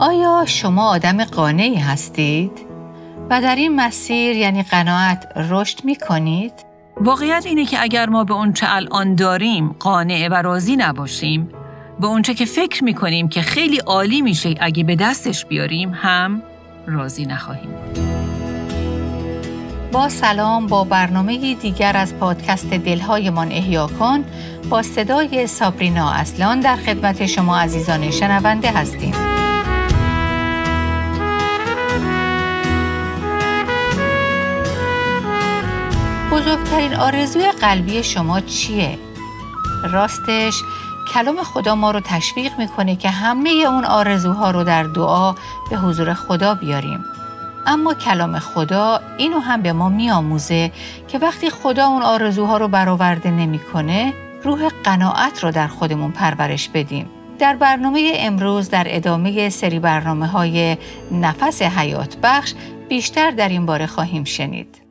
آیا 0.00 0.44
شما 0.46 0.88
آدم 0.88 1.24
قانعی 1.24 1.76
هستید؟ 1.76 2.52
و 3.30 3.40
در 3.40 3.56
این 3.56 3.76
مسیر 3.76 4.36
یعنی 4.36 4.62
قناعت 4.62 5.32
رشد 5.36 5.84
می 5.84 5.96
کنید؟ 5.96 6.52
واقعیت 6.96 7.46
اینه 7.46 7.64
که 7.64 7.82
اگر 7.82 8.08
ما 8.08 8.24
به 8.24 8.34
اونچه 8.34 8.66
الان 8.68 9.14
داریم 9.14 9.76
قانع 9.78 10.28
و 10.28 10.34
راضی 10.34 10.76
نباشیم 10.76 11.48
به 12.00 12.06
اونچه 12.06 12.34
که 12.34 12.44
فکر 12.44 12.84
می 12.84 12.94
کنیم 12.94 13.28
که 13.28 13.42
خیلی 13.42 13.78
عالی 13.78 14.22
میشه 14.22 14.54
اگه 14.60 14.84
به 14.84 14.96
دستش 14.96 15.46
بیاریم 15.46 15.92
هم 15.94 16.42
راضی 16.86 17.26
نخواهیم. 17.26 17.74
با 19.92 20.08
سلام 20.08 20.66
با 20.66 20.84
برنامه 20.84 21.54
دیگر 21.54 21.96
از 21.96 22.14
پادکست 22.14 22.70
دلهایمان 22.70 23.52
احیا 23.52 23.86
کن 23.86 24.24
با 24.70 24.82
صدای 24.82 25.46
سابرینا 25.46 26.10
اصلان 26.10 26.60
در 26.60 26.76
خدمت 26.76 27.26
شما 27.26 27.58
عزیزان 27.58 28.10
شنونده 28.10 28.70
هستیم. 28.70 29.39
بزرگترین 36.30 36.94
آرزوی 36.94 37.52
قلبی 37.52 38.02
شما 38.02 38.40
چیه؟ 38.40 38.98
راستش 39.92 40.62
کلام 41.14 41.42
خدا 41.42 41.74
ما 41.74 41.90
رو 41.90 42.00
تشویق 42.00 42.58
می‌کنه 42.58 42.96
که 42.96 43.10
همه 43.10 43.50
اون 43.50 43.84
آرزوها 43.84 44.50
رو 44.50 44.64
در 44.64 44.82
دعا 44.82 45.34
به 45.70 45.76
حضور 45.76 46.14
خدا 46.14 46.54
بیاریم. 46.54 47.04
اما 47.66 47.94
کلام 47.94 48.38
خدا 48.38 49.00
اینو 49.18 49.38
هم 49.38 49.62
به 49.62 49.72
ما 49.72 49.88
میآموزه 49.88 50.72
که 51.08 51.18
وقتی 51.18 51.50
خدا 51.50 51.86
اون 51.86 52.02
آرزوها 52.02 52.56
رو 52.56 52.68
برآورده 52.68 53.30
نمی‌کنه 53.30 54.14
روح 54.44 54.68
قناعت 54.84 55.44
رو 55.44 55.50
در 55.50 55.66
خودمون 55.66 56.10
پرورش 56.10 56.68
بدیم 56.68 57.10
در 57.38 57.56
برنامه 57.56 58.12
امروز 58.16 58.70
در 58.70 58.86
ادامه 58.88 59.48
سری 59.48 59.78
برنامه 59.78 60.26
های 60.26 60.76
نفس 61.12 61.62
حیات 61.62 62.16
بخش 62.22 62.54
بیشتر 62.88 63.30
در 63.30 63.48
این 63.48 63.66
باره 63.66 63.86
خواهیم 63.86 64.24
شنید. 64.24 64.89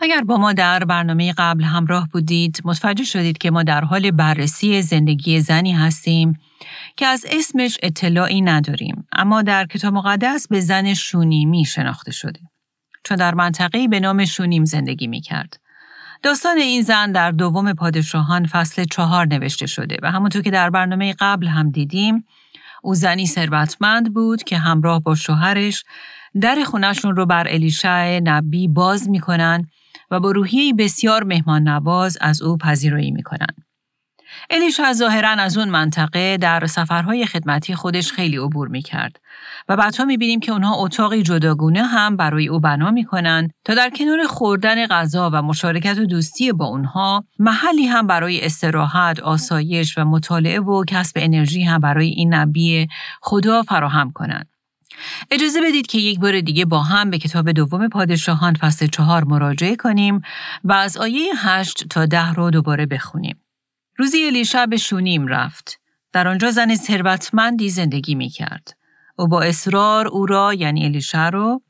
اگر 0.00 0.20
با 0.20 0.36
ما 0.36 0.52
در 0.52 0.84
برنامه 0.84 1.32
قبل 1.32 1.64
همراه 1.64 2.08
بودید 2.12 2.60
متوجه 2.64 3.04
شدید 3.04 3.38
که 3.38 3.50
ما 3.50 3.62
در 3.62 3.84
حال 3.84 4.10
بررسی 4.10 4.82
زندگی 4.82 5.40
زنی 5.40 5.72
هستیم 5.72 6.38
که 6.96 7.06
از 7.06 7.26
اسمش 7.30 7.78
اطلاعی 7.82 8.40
نداریم 8.40 9.06
اما 9.12 9.42
در 9.42 9.66
کتاب 9.66 9.94
مقدس 9.94 10.48
به 10.48 10.60
زن 10.60 10.94
شونیمی 10.94 11.64
شناخته 11.64 12.12
شده 12.12 12.40
چون 13.04 13.16
در 13.16 13.34
منطقه‌ای 13.34 13.88
به 13.88 14.00
نام 14.00 14.24
شونیم 14.24 14.64
زندگی 14.64 15.06
می 15.06 15.20
کرد. 15.20 15.60
داستان 16.22 16.58
این 16.58 16.82
زن 16.82 17.12
در 17.12 17.30
دوم 17.30 17.72
پادشاهان 17.72 18.46
فصل 18.46 18.84
چهار 18.84 19.26
نوشته 19.26 19.66
شده 19.66 19.96
و 20.02 20.10
همونطور 20.10 20.42
که 20.42 20.50
در 20.50 20.70
برنامه 20.70 21.14
قبل 21.18 21.46
هم 21.46 21.70
دیدیم 21.70 22.24
او 22.82 22.94
زنی 22.94 23.26
ثروتمند 23.26 24.14
بود 24.14 24.42
که 24.42 24.58
همراه 24.58 25.00
با 25.02 25.14
شوهرش 25.14 25.84
در 26.40 26.64
خونشون 26.64 27.16
رو 27.16 27.26
بر 27.26 27.46
الیشع 27.48 28.20
نبی 28.20 28.68
باز 28.68 29.08
می‌کنن 29.08 29.68
و 30.14 30.20
با 30.20 30.30
روحیه 30.30 30.72
بسیار 30.72 31.24
مهمان 31.24 31.68
نواز 31.68 32.18
از 32.20 32.42
او 32.42 32.56
پذیرایی 32.56 33.10
می‌کنن. 33.10 33.46
الیشا 34.50 34.92
ظاهرا 34.92 35.28
از 35.30 35.58
اون 35.58 35.68
منطقه 35.68 36.36
در 36.36 36.66
سفرهای 36.66 37.26
خدمتی 37.26 37.74
خودش 37.74 38.12
خیلی 38.12 38.36
عبور 38.36 38.68
می 38.68 38.82
کرد 38.82 39.20
و 39.68 39.76
بعدها 39.76 40.04
می 40.04 40.16
بینیم 40.16 40.40
که 40.40 40.52
اونها 40.52 40.74
اتاقی 40.76 41.22
جداگونه 41.22 41.82
هم 41.82 42.16
برای 42.16 42.48
او 42.48 42.60
بنا 42.60 42.90
می 42.90 43.04
کنند 43.04 43.50
تا 43.64 43.74
در 43.74 43.90
کنار 43.90 44.26
خوردن 44.26 44.86
غذا 44.86 45.30
و 45.32 45.42
مشارکت 45.42 45.98
و 45.98 46.06
دوستی 46.06 46.52
با 46.52 46.66
اونها 46.66 47.24
محلی 47.38 47.86
هم 47.86 48.06
برای 48.06 48.44
استراحت، 48.44 49.20
آسایش 49.20 49.98
و 49.98 50.04
مطالعه 50.04 50.60
و 50.60 50.84
کسب 50.84 51.16
انرژی 51.16 51.62
هم 51.62 51.80
برای 51.80 52.08
این 52.08 52.34
نبی 52.34 52.88
خدا 53.22 53.62
فراهم 53.62 54.10
کنند. 54.10 54.53
اجازه 55.30 55.60
بدید 55.60 55.86
که 55.86 55.98
یک 55.98 56.20
بار 56.20 56.40
دیگه 56.40 56.64
با 56.64 56.82
هم 56.82 57.10
به 57.10 57.18
کتاب 57.18 57.50
دوم 57.50 57.88
پادشاهان 57.88 58.54
فصل 58.54 58.86
چهار 58.86 59.24
مراجعه 59.24 59.76
کنیم 59.76 60.20
و 60.64 60.72
از 60.72 60.96
آیه 60.96 61.32
هشت 61.36 61.88
تا 61.88 62.06
ده 62.06 62.32
رو 62.32 62.50
دوباره 62.50 62.86
بخونیم. 62.86 63.40
روزی 63.96 64.26
الیشع 64.26 64.66
به 64.66 64.76
شونیم 64.76 65.26
رفت. 65.26 65.80
در 66.12 66.28
آنجا 66.28 66.50
زن 66.50 66.74
ثروتمندی 66.74 67.70
زندگی 67.70 68.14
می 68.14 68.28
کرد. 68.28 68.76
او 69.16 69.28
با 69.28 69.42
اصرار 69.42 70.08
او 70.08 70.26
را 70.26 70.54
یعنی 70.54 70.84
الیشع 70.84 71.30
رو 71.30 71.62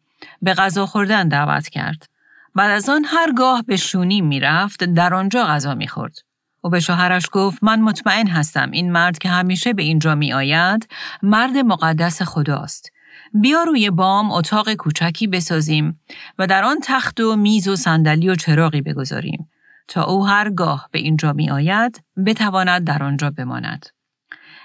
به 0.42 0.54
غذا 0.54 0.86
خوردن 0.86 1.28
دعوت 1.28 1.68
کرد. 1.68 2.08
بعد 2.54 2.70
از 2.70 2.88
آن 2.88 3.04
هرگاه 3.04 3.62
به 3.62 3.76
شونیم 3.76 4.26
می 4.26 4.40
رفت 4.40 4.84
در 4.84 5.14
آنجا 5.14 5.44
غذا 5.44 5.74
می 5.74 5.88
خورد. 5.88 6.18
او 6.60 6.70
به 6.70 6.80
شوهرش 6.80 7.28
گفت 7.32 7.64
من 7.64 7.80
مطمئن 7.80 8.26
هستم 8.26 8.70
این 8.70 8.92
مرد 8.92 9.18
که 9.18 9.28
همیشه 9.28 9.72
به 9.72 9.82
اینجا 9.82 10.14
می 10.14 10.32
آید 10.32 10.88
مرد 11.22 11.56
مقدس 11.56 12.22
خداست. 12.22 12.90
بیا 13.40 13.62
روی 13.62 13.90
بام 13.90 14.30
اتاق 14.30 14.74
کوچکی 14.74 15.26
بسازیم 15.26 16.00
و 16.38 16.46
در 16.46 16.64
آن 16.64 16.76
تخت 16.82 17.20
و 17.20 17.36
میز 17.36 17.68
و 17.68 17.76
صندلی 17.76 18.28
و 18.28 18.34
چراغی 18.34 18.80
بگذاریم 18.80 19.50
تا 19.88 20.04
او 20.04 20.26
هرگاه 20.26 20.88
به 20.92 20.98
اینجا 20.98 21.32
می 21.32 21.50
آید 21.50 22.02
بتواند 22.26 22.84
در 22.84 23.02
آنجا 23.02 23.30
بماند. 23.30 23.86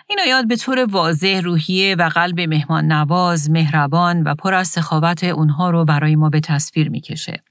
این 0.08 0.19
آیات 0.19 0.46
به 0.46 0.56
طور 0.56 0.85
واضح 0.85 1.41
روحیه 1.44 1.96
و 1.96 2.09
قلب 2.09 2.41
مهمان 2.41 2.91
نواز، 2.91 3.50
مهربان 3.50 4.24
و 4.24 4.35
پر 4.35 4.53
از 4.53 4.68
سخاوت 4.68 5.24
اونها 5.24 5.69
رو 5.69 5.85
برای 5.85 6.16
ما 6.16 6.29
به 6.29 6.40
تصویر 6.40 6.90
می‌کشه. 6.90 7.44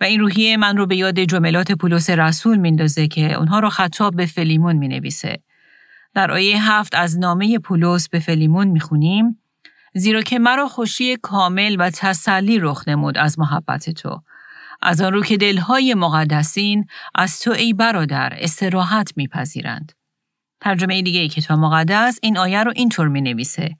و 0.00 0.04
این 0.04 0.20
روحیه 0.20 0.56
من 0.56 0.76
رو 0.76 0.86
به 0.86 0.96
یاد 0.96 1.20
جملات 1.20 1.72
پولس 1.72 2.10
رسول 2.10 2.58
میندازه 2.58 3.08
که 3.08 3.32
اونها 3.32 3.58
رو 3.58 3.68
خطاب 3.68 4.16
به 4.16 4.26
فلیمون 4.26 4.76
می 4.76 4.88
نویسه. 4.88 5.42
در 6.14 6.30
آیه 6.30 6.72
هفت 6.72 6.94
از 6.94 7.18
نامه 7.18 7.58
پولس 7.58 8.08
به 8.08 8.18
فلیمون 8.18 8.68
می‌خونیم 8.68 9.39
زیرا 9.94 10.22
که 10.22 10.38
مرا 10.38 10.68
خوشی 10.68 11.16
کامل 11.16 11.76
و 11.78 11.90
تسلی 11.90 12.58
رخ 12.58 12.88
نمود 12.88 13.18
از 13.18 13.38
محبت 13.38 13.90
تو 13.90 14.22
از 14.82 15.00
آن 15.00 15.12
رو 15.12 15.22
که 15.22 15.36
دلهای 15.36 15.94
مقدسین 15.94 16.86
از 17.14 17.40
تو 17.40 17.50
ای 17.50 17.72
برادر 17.72 18.32
استراحت 18.36 19.12
میپذیرند. 19.16 19.92
ترجمه 20.60 21.02
دیگه 21.02 21.20
ای 21.20 21.28
کتاب 21.28 21.58
مقدس 21.58 22.18
این 22.22 22.38
آیه 22.38 22.62
رو 22.62 22.72
اینطور 22.76 23.08
می 23.08 23.20
نویسه. 23.20 23.76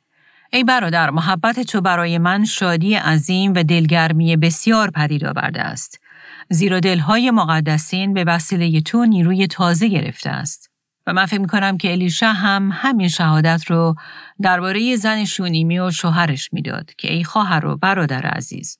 ای 0.53 0.65
برادر 0.65 1.11
محبت 1.11 1.61
تو 1.61 1.81
برای 1.81 2.19
من 2.19 2.45
شادی 2.45 2.95
عظیم 2.95 3.55
و 3.55 3.63
دلگرمی 3.63 4.37
بسیار 4.37 4.91
پدید 4.91 5.25
آورده 5.25 5.63
است. 5.63 6.01
زیرا 6.49 6.81
دلهای 6.81 7.31
مقدسین 7.31 8.15
به 8.15 8.25
وسیله 8.25 8.81
تو 8.81 9.05
نیروی 9.05 9.47
تازه 9.47 9.89
گرفته 9.89 10.31
است. 10.31 10.70
و 11.07 11.13
من 11.13 11.27
فکر 11.27 11.47
کنم 11.47 11.79
که 11.79 11.93
الیشا 11.93 12.33
هم 12.33 12.71
همین 12.73 13.09
شهادت 13.09 13.65
رو 13.67 13.95
درباره 14.43 14.97
زن 14.97 15.25
شونیمی 15.25 15.79
و 15.79 15.91
شوهرش 15.91 16.53
می‌داد 16.53 16.91
که 16.99 17.13
ای 17.13 17.25
خواهر 17.25 17.67
و 17.67 17.77
برادر 17.77 18.27
عزیز 18.27 18.79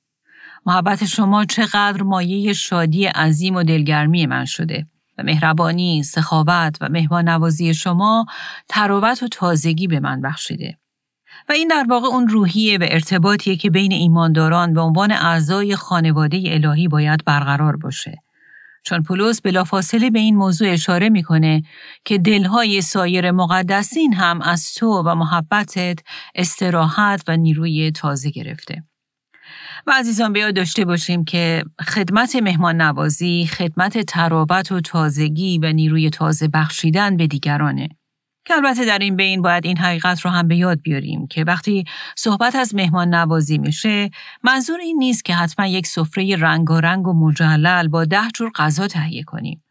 محبت 0.67 1.05
شما 1.05 1.45
چقدر 1.45 2.03
مایه 2.03 2.53
شادی 2.53 3.07
عظیم 3.07 3.57
و 3.57 3.63
دلگرمی 3.63 4.27
من 4.27 4.45
شده 4.45 4.87
و 5.19 5.23
مهربانی، 5.23 6.03
سخاوت 6.03 6.77
و 6.81 6.89
مهمان 6.89 7.29
نوازی 7.29 7.75
شما 7.75 8.27
تراوت 8.69 9.23
و 9.23 9.29
تازگی 9.29 9.87
به 9.87 10.01
من 10.01 10.21
بخشیده. 10.21 10.79
و 11.49 11.53
این 11.53 11.69
در 11.69 11.87
واقع 11.89 12.07
اون 12.07 12.29
روحیه 12.29 12.79
و 12.79 12.87
ارتباطیه 12.89 13.57
که 13.57 13.71
بین 13.71 13.93
ایمانداران 13.93 14.75
به 14.75 14.81
عنوان 14.81 15.13
اعضای 15.13 15.77
خانواده 15.77 16.43
الهی 16.47 16.89
باید 16.89 17.25
برقرار 17.25 17.77
باشه. 17.77 18.23
چون 18.83 19.03
پولس 19.03 19.41
بلافاصله 19.41 20.11
به 20.11 20.19
این 20.19 20.37
موضوع 20.37 20.73
اشاره 20.73 21.09
می‌کنه 21.09 21.63
که 22.05 22.19
دلهای 22.19 22.81
سایر 22.81 23.31
مقدسین 23.31 24.15
هم 24.15 24.43
از 24.43 24.75
تو 24.75 25.03
و 25.07 25.15
محبتت 25.15 25.99
استراحت 26.35 27.23
و 27.29 27.37
نیروی 27.37 27.91
تازه 27.91 28.31
گرفته. 28.31 28.85
و 29.87 29.93
عزیزان 29.99 30.33
بیاد 30.33 30.57
داشته 30.57 30.85
باشیم 30.85 31.25
که 31.25 31.65
خدمت 31.89 32.37
مهمان 32.37 32.81
نوازی، 32.81 33.47
خدمت 33.47 33.99
ترابط 33.99 34.73
و 34.73 34.81
تازگی 34.81 35.59
و 35.59 35.73
نیروی 35.73 36.11
تازه 36.11 36.49
بخشیدن 36.49 37.17
به 37.17 37.27
دیگرانه. 37.27 37.89
که 38.51 38.57
البته 38.57 38.85
در 38.85 38.99
این 38.99 39.17
بین 39.17 39.43
باید 39.43 39.67
این 39.67 39.77
حقیقت 39.79 40.21
رو 40.21 40.31
هم 40.31 40.49
به 40.49 40.57
یاد 40.57 40.83
بیاریم 40.83 41.27
که 41.27 41.45
وقتی 41.45 41.85
صحبت 42.17 42.57
از 42.57 42.75
مهمان 42.75 43.15
نوازی 43.15 43.59
میشه 43.59 44.11
منظور 44.43 44.81
این 44.81 44.99
نیست 44.99 45.25
که 45.25 45.35
حتما 45.35 45.67
یک 45.67 45.87
سفره 45.87 46.37
رنگارنگ 46.37 47.09
و 47.09 47.13
مجلل 47.13 47.89
با 47.89 48.05
ده 48.05 48.29
جور 48.35 48.51
غذا 48.55 48.87
تهیه 48.87 49.23
کنیم 49.23 49.65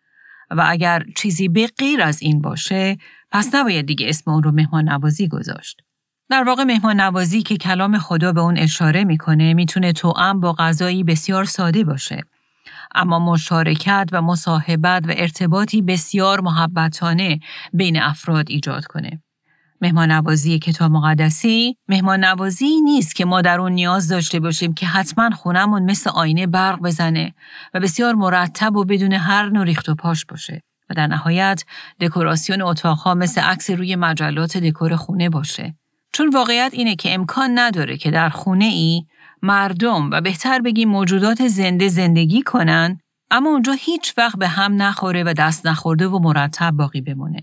و 0.51 0.65
اگر 0.67 1.03
چیزی 1.15 1.47
به 1.47 1.67
غیر 1.77 2.01
از 2.01 2.21
این 2.21 2.41
باشه 2.41 2.97
پس 3.31 3.55
نباید 3.55 3.85
دیگه 3.85 4.09
اسم 4.09 4.31
اون 4.31 4.43
رو 4.43 4.51
مهمان 4.51 4.89
نوازی 4.89 5.27
گذاشت. 5.27 5.81
در 6.29 6.43
واقع 6.43 6.63
مهمان 6.63 7.01
نوازی 7.01 7.41
که 7.41 7.57
کلام 7.57 7.97
خدا 7.97 8.33
به 8.33 8.41
اون 8.41 8.57
اشاره 8.57 9.03
می‌کنه 9.03 9.53
می‌تونه 9.53 9.93
توأم 9.93 10.39
با 10.39 10.53
غذایی 10.53 11.03
بسیار 11.03 11.45
ساده 11.45 11.83
باشه. 11.83 12.23
اما 12.95 13.19
مشارکت 13.19 14.09
و 14.11 14.21
مصاحبت 14.21 15.03
و 15.07 15.13
ارتباطی 15.17 15.81
بسیار 15.81 16.41
محبتانه 16.41 17.39
بین 17.73 18.01
افراد 18.01 18.45
ایجاد 18.49 18.85
کنه. 18.85 19.21
مهمان 19.81 20.11
نوازی 20.11 20.59
کتاب 20.59 20.91
مقدسی 20.91 21.77
مهمان 21.87 22.23
نوازی 22.25 22.81
نیست 22.81 23.15
که 23.15 23.25
ما 23.25 23.41
در 23.41 23.59
اون 23.59 23.71
نیاز 23.71 24.07
داشته 24.07 24.39
باشیم 24.39 24.73
که 24.73 24.85
حتما 24.85 25.29
خونمون 25.29 25.83
مثل 25.83 26.09
آینه 26.09 26.47
برق 26.47 26.79
بزنه 26.79 27.33
و 27.73 27.79
بسیار 27.79 28.15
مرتب 28.15 28.75
و 28.75 28.83
بدون 28.85 29.13
هر 29.13 29.49
نوع 29.49 29.65
ریخت 29.65 29.89
و 29.89 29.95
پاش 29.95 30.25
باشه 30.25 30.61
و 30.89 30.93
در 30.93 31.07
نهایت 31.07 31.63
دکوراسیون 32.01 32.61
اتاقها 32.61 33.13
مثل 33.13 33.41
عکس 33.41 33.69
روی 33.69 33.95
مجلات 33.95 34.57
دکور 34.57 34.95
خونه 34.95 35.29
باشه 35.29 35.75
چون 36.13 36.29
واقعیت 36.29 36.73
اینه 36.73 36.95
که 36.95 37.13
امکان 37.13 37.59
نداره 37.59 37.97
که 37.97 38.11
در 38.11 38.29
خونه 38.29 38.65
ای 38.65 39.03
مردم 39.41 40.09
و 40.11 40.21
بهتر 40.21 40.59
بگیم 40.59 40.89
موجودات 40.89 41.47
زنده 41.47 41.87
زندگی 41.87 42.41
کنن 42.41 42.99
اما 43.31 43.49
اونجا 43.49 43.73
هیچ 43.73 44.13
وقت 44.17 44.37
به 44.37 44.47
هم 44.47 44.81
نخوره 44.81 45.23
و 45.23 45.33
دست 45.37 45.65
نخورده 45.65 46.07
و 46.07 46.19
مرتب 46.19 46.71
باقی 46.71 47.01
بمونه. 47.01 47.41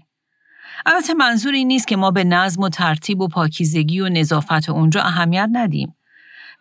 البته 0.87 1.15
منظور 1.15 1.53
این 1.53 1.69
نیست 1.69 1.89
که 1.89 1.97
ما 1.97 2.11
به 2.11 2.25
نظم 2.25 2.63
و 2.63 2.69
ترتیب 2.69 3.21
و 3.21 3.29
پاکیزگی 3.29 4.01
و 4.01 4.09
نظافت 4.09 4.69
اونجا 4.69 5.03
اهمیت 5.03 5.49
ندیم. 5.53 5.97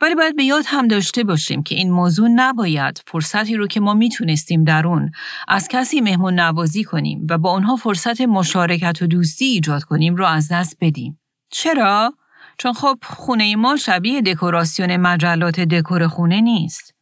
ولی 0.01 0.15
باید 0.15 0.35
به 0.35 0.43
یاد 0.43 0.63
هم 0.67 0.87
داشته 0.87 1.23
باشیم 1.23 1.63
که 1.63 1.75
این 1.75 1.91
موضوع 1.91 2.27
نباید 2.27 3.03
فرصتی 3.07 3.55
رو 3.55 3.67
که 3.67 3.79
ما 3.79 3.93
می‌تونستیم 3.93 4.63
در 4.63 4.87
اون 4.87 5.11
از 5.47 5.67
کسی 5.67 6.01
مهمون 6.01 6.39
نوازی 6.39 6.83
کنیم 6.83 7.27
و 7.29 7.37
با 7.37 7.51
اونها 7.51 7.75
فرصت 7.75 8.21
مشارکت 8.21 9.01
و 9.01 9.07
دوستی 9.07 9.45
ایجاد 9.45 9.83
کنیم 9.83 10.15
رو 10.15 10.25
از 10.25 10.51
دست 10.51 10.77
بدیم. 10.81 11.19
چرا؟ 11.51 12.13
چون 12.57 12.73
خب 12.73 12.97
خونه 13.03 13.55
ما 13.55 13.75
شبیه 13.75 14.21
دکوراسیون 14.21 14.97
مجلات 14.97 15.59
دکور 15.59 16.07
خونه 16.07 16.41
نیست. 16.41 16.93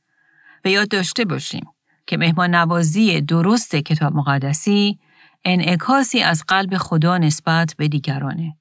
به 0.61 0.71
یاد 0.71 0.87
داشته 0.87 1.25
باشیم 1.25 1.65
که 2.07 2.17
مهمان 2.17 2.55
نوازی 2.55 3.21
درست 3.21 3.75
کتاب 3.75 4.15
مقدسی 4.15 4.99
انعکاسی 5.45 6.19
از 6.19 6.43
قلب 6.47 6.77
خدا 6.77 7.17
نسبت 7.17 7.75
به 7.77 7.87
دیگرانه. 7.87 8.57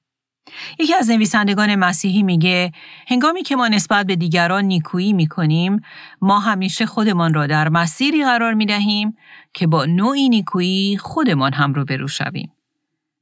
یکی 0.79 0.93
از 0.93 1.09
نویسندگان 1.09 1.75
مسیحی 1.75 2.23
میگه 2.23 2.71
هنگامی 3.07 3.43
که 3.43 3.55
ما 3.55 3.67
نسبت 3.67 4.05
به 4.05 4.15
دیگران 4.15 4.65
نیکویی 4.65 5.13
می‌کنیم 5.13 5.81
ما 6.21 6.39
همیشه 6.39 6.85
خودمان 6.85 7.33
را 7.33 7.47
در 7.47 7.69
مسیری 7.69 8.23
قرار 8.23 8.53
می‌دهیم 8.53 9.17
که 9.53 9.67
با 9.67 9.85
نوعی 9.85 10.29
نیکویی 10.29 10.97
خودمان 10.97 11.53
هم 11.53 11.73
رو 11.73 11.85
برو 11.85 12.07
شویم. 12.07 12.51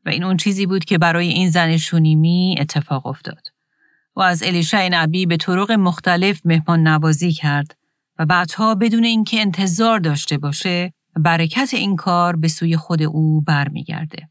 و 0.06 0.09
این 0.09 0.23
اون 0.23 0.38
چیزی 0.38 0.65
بود 0.65 0.85
که 0.85 0.97
برای 0.97 1.27
این 1.27 1.50
زن 1.50 1.77
شونیمی 1.77 2.56
اتفاق 2.59 3.07
افتاد. 3.07 3.47
و 4.15 4.21
از 4.21 4.43
الیشع 4.43 4.89
نبی 4.91 5.25
به 5.25 5.37
طرق 5.37 5.71
مختلف 5.71 6.41
مهمان 6.45 6.87
نوازی 6.87 7.31
کرد 7.31 7.77
و 8.19 8.25
بعدها 8.25 8.75
بدون 8.75 9.03
اینکه 9.03 9.41
انتظار 9.41 9.99
داشته 9.99 10.37
باشه 10.37 10.93
برکت 11.15 11.73
این 11.73 11.95
کار 11.95 12.35
به 12.35 12.47
سوی 12.47 12.77
خود 12.77 13.03
او 13.03 13.41
برمیگرده. 13.41 14.29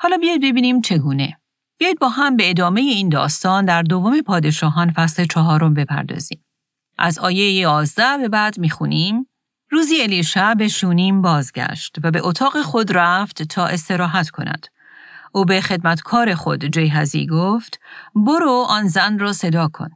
حالا 0.00 0.16
بیاید 0.16 0.42
ببینیم 0.42 0.80
چگونه. 0.80 1.38
بیاید 1.78 1.98
با 1.98 2.08
هم 2.08 2.36
به 2.36 2.50
ادامه 2.50 2.80
این 2.80 3.08
داستان 3.08 3.64
در 3.64 3.82
دوم 3.82 4.22
پادشاهان 4.22 4.92
فصل 4.92 5.24
چهارم 5.24 5.74
بپردازیم. 5.74 6.44
از 6.98 7.18
آیه 7.18 7.52
11 7.52 8.18
به 8.18 8.28
بعد 8.28 8.58
می‌خونیم 8.58 9.26
روزی 9.70 10.02
الیشع 10.02 10.54
به 10.54 10.68
شونیم 10.68 11.22
بازگشت 11.22 11.96
و 12.02 12.10
به 12.10 12.26
اتاق 12.26 12.62
خود 12.62 12.96
رفت 12.96 13.42
تا 13.42 13.66
استراحت 13.66 14.30
کند. 14.30 14.66
او 15.38 15.44
به 15.44 15.60
خدمتکار 15.60 16.34
خود 16.34 16.64
جیهزی 16.64 17.26
گفت 17.26 17.80
برو 18.14 18.66
آن 18.68 18.88
زن 18.88 19.18
را 19.18 19.32
صدا 19.32 19.68
کن. 19.68 19.88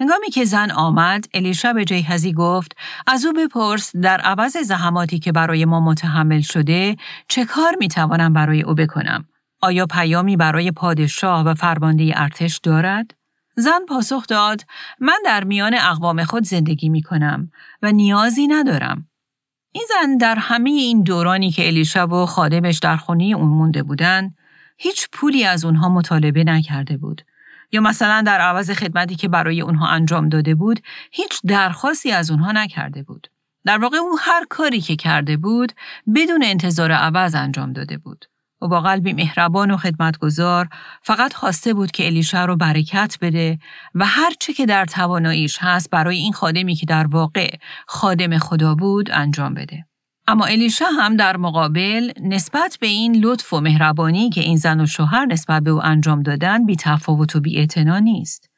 هنگامی 0.00 0.30
که 0.30 0.44
زن 0.44 0.70
آمد، 0.70 1.24
الیشا 1.34 1.72
به 1.72 1.84
جیهزی 1.84 2.32
گفت 2.32 2.76
از 3.06 3.24
او 3.24 3.32
بپرس 3.32 3.96
در 3.96 4.20
عوض 4.20 4.56
زحماتی 4.56 5.18
که 5.18 5.32
برای 5.32 5.64
ما 5.64 5.80
متحمل 5.80 6.40
شده 6.40 6.96
چه 7.28 7.44
کار 7.44 7.76
می 7.78 7.88
توانم 7.88 8.32
برای 8.32 8.62
او 8.62 8.74
بکنم؟ 8.74 9.24
آیا 9.60 9.86
پیامی 9.86 10.36
برای 10.36 10.70
پادشاه 10.70 11.44
و 11.44 11.54
فرمانده 11.54 12.12
ارتش 12.16 12.58
دارد؟ 12.58 13.14
زن 13.56 13.80
پاسخ 13.88 14.26
داد 14.26 14.64
من 15.00 15.18
در 15.24 15.44
میان 15.44 15.74
اقوام 15.74 16.24
خود 16.24 16.44
زندگی 16.44 16.88
می 16.88 17.02
کنم 17.02 17.50
و 17.82 17.92
نیازی 17.92 18.46
ندارم. 18.46 19.08
این 19.72 19.84
زن 19.88 20.16
در 20.16 20.34
همه 20.38 20.70
این 20.70 21.02
دورانی 21.02 21.50
که 21.50 21.66
الیشا 21.66 22.06
و 22.06 22.26
خادمش 22.26 22.78
در 22.78 22.96
خونه 22.96 23.24
اون 23.24 23.48
مونده 23.48 23.82
بودن 23.82 24.34
هیچ 24.82 25.08
پولی 25.12 25.44
از 25.44 25.64
اونها 25.64 25.88
مطالبه 25.88 26.44
نکرده 26.44 26.96
بود 26.96 27.22
یا 27.72 27.80
مثلا 27.80 28.22
در 28.26 28.40
عوض 28.40 28.70
خدمتی 28.70 29.14
که 29.14 29.28
برای 29.28 29.60
اونها 29.60 29.88
انجام 29.88 30.28
داده 30.28 30.54
بود 30.54 30.80
هیچ 31.12 31.40
درخواستی 31.46 32.12
از 32.12 32.30
اونها 32.30 32.52
نکرده 32.52 33.02
بود. 33.02 33.26
در 33.64 33.78
واقع 33.78 33.96
او 33.96 34.18
هر 34.20 34.44
کاری 34.50 34.80
که 34.80 34.96
کرده 34.96 35.36
بود 35.36 35.72
بدون 36.14 36.44
انتظار 36.44 36.92
عوض 36.92 37.34
انجام 37.34 37.72
داده 37.72 37.98
بود. 37.98 38.24
و 38.62 38.68
با 38.68 38.80
قلبی 38.80 39.12
مهربان 39.12 39.70
و 39.70 39.76
خدمتگذار 39.76 40.68
فقط 41.02 41.34
خواسته 41.34 41.74
بود 41.74 41.90
که 41.90 42.06
الیشا 42.06 42.44
رو 42.44 42.56
برکت 42.56 43.16
بده 43.20 43.58
و 43.94 44.06
هر 44.06 44.32
چه 44.40 44.52
که 44.52 44.66
در 44.66 44.84
تواناییش 44.84 45.58
هست 45.60 45.90
برای 45.90 46.16
این 46.16 46.32
خادمی 46.32 46.74
که 46.74 46.86
در 46.86 47.06
واقع 47.06 47.56
خادم 47.86 48.38
خدا 48.38 48.74
بود 48.74 49.10
انجام 49.12 49.54
بده. 49.54 49.89
اما 50.28 50.44
الیشا 50.44 50.84
هم 50.84 51.16
در 51.16 51.36
مقابل 51.36 52.10
نسبت 52.20 52.78
به 52.80 52.86
این 52.86 53.16
لطف 53.16 53.52
و 53.52 53.60
مهربانی 53.60 54.30
که 54.30 54.40
این 54.40 54.56
زن 54.56 54.80
و 54.80 54.86
شوهر 54.86 55.26
نسبت 55.26 55.62
به 55.62 55.70
او 55.70 55.84
انجام 55.84 56.22
دادن 56.22 56.66
بی 56.66 56.76
تفاوت 56.76 57.36
و 57.36 57.40
بی 57.40 57.68
نیست. 58.02 58.50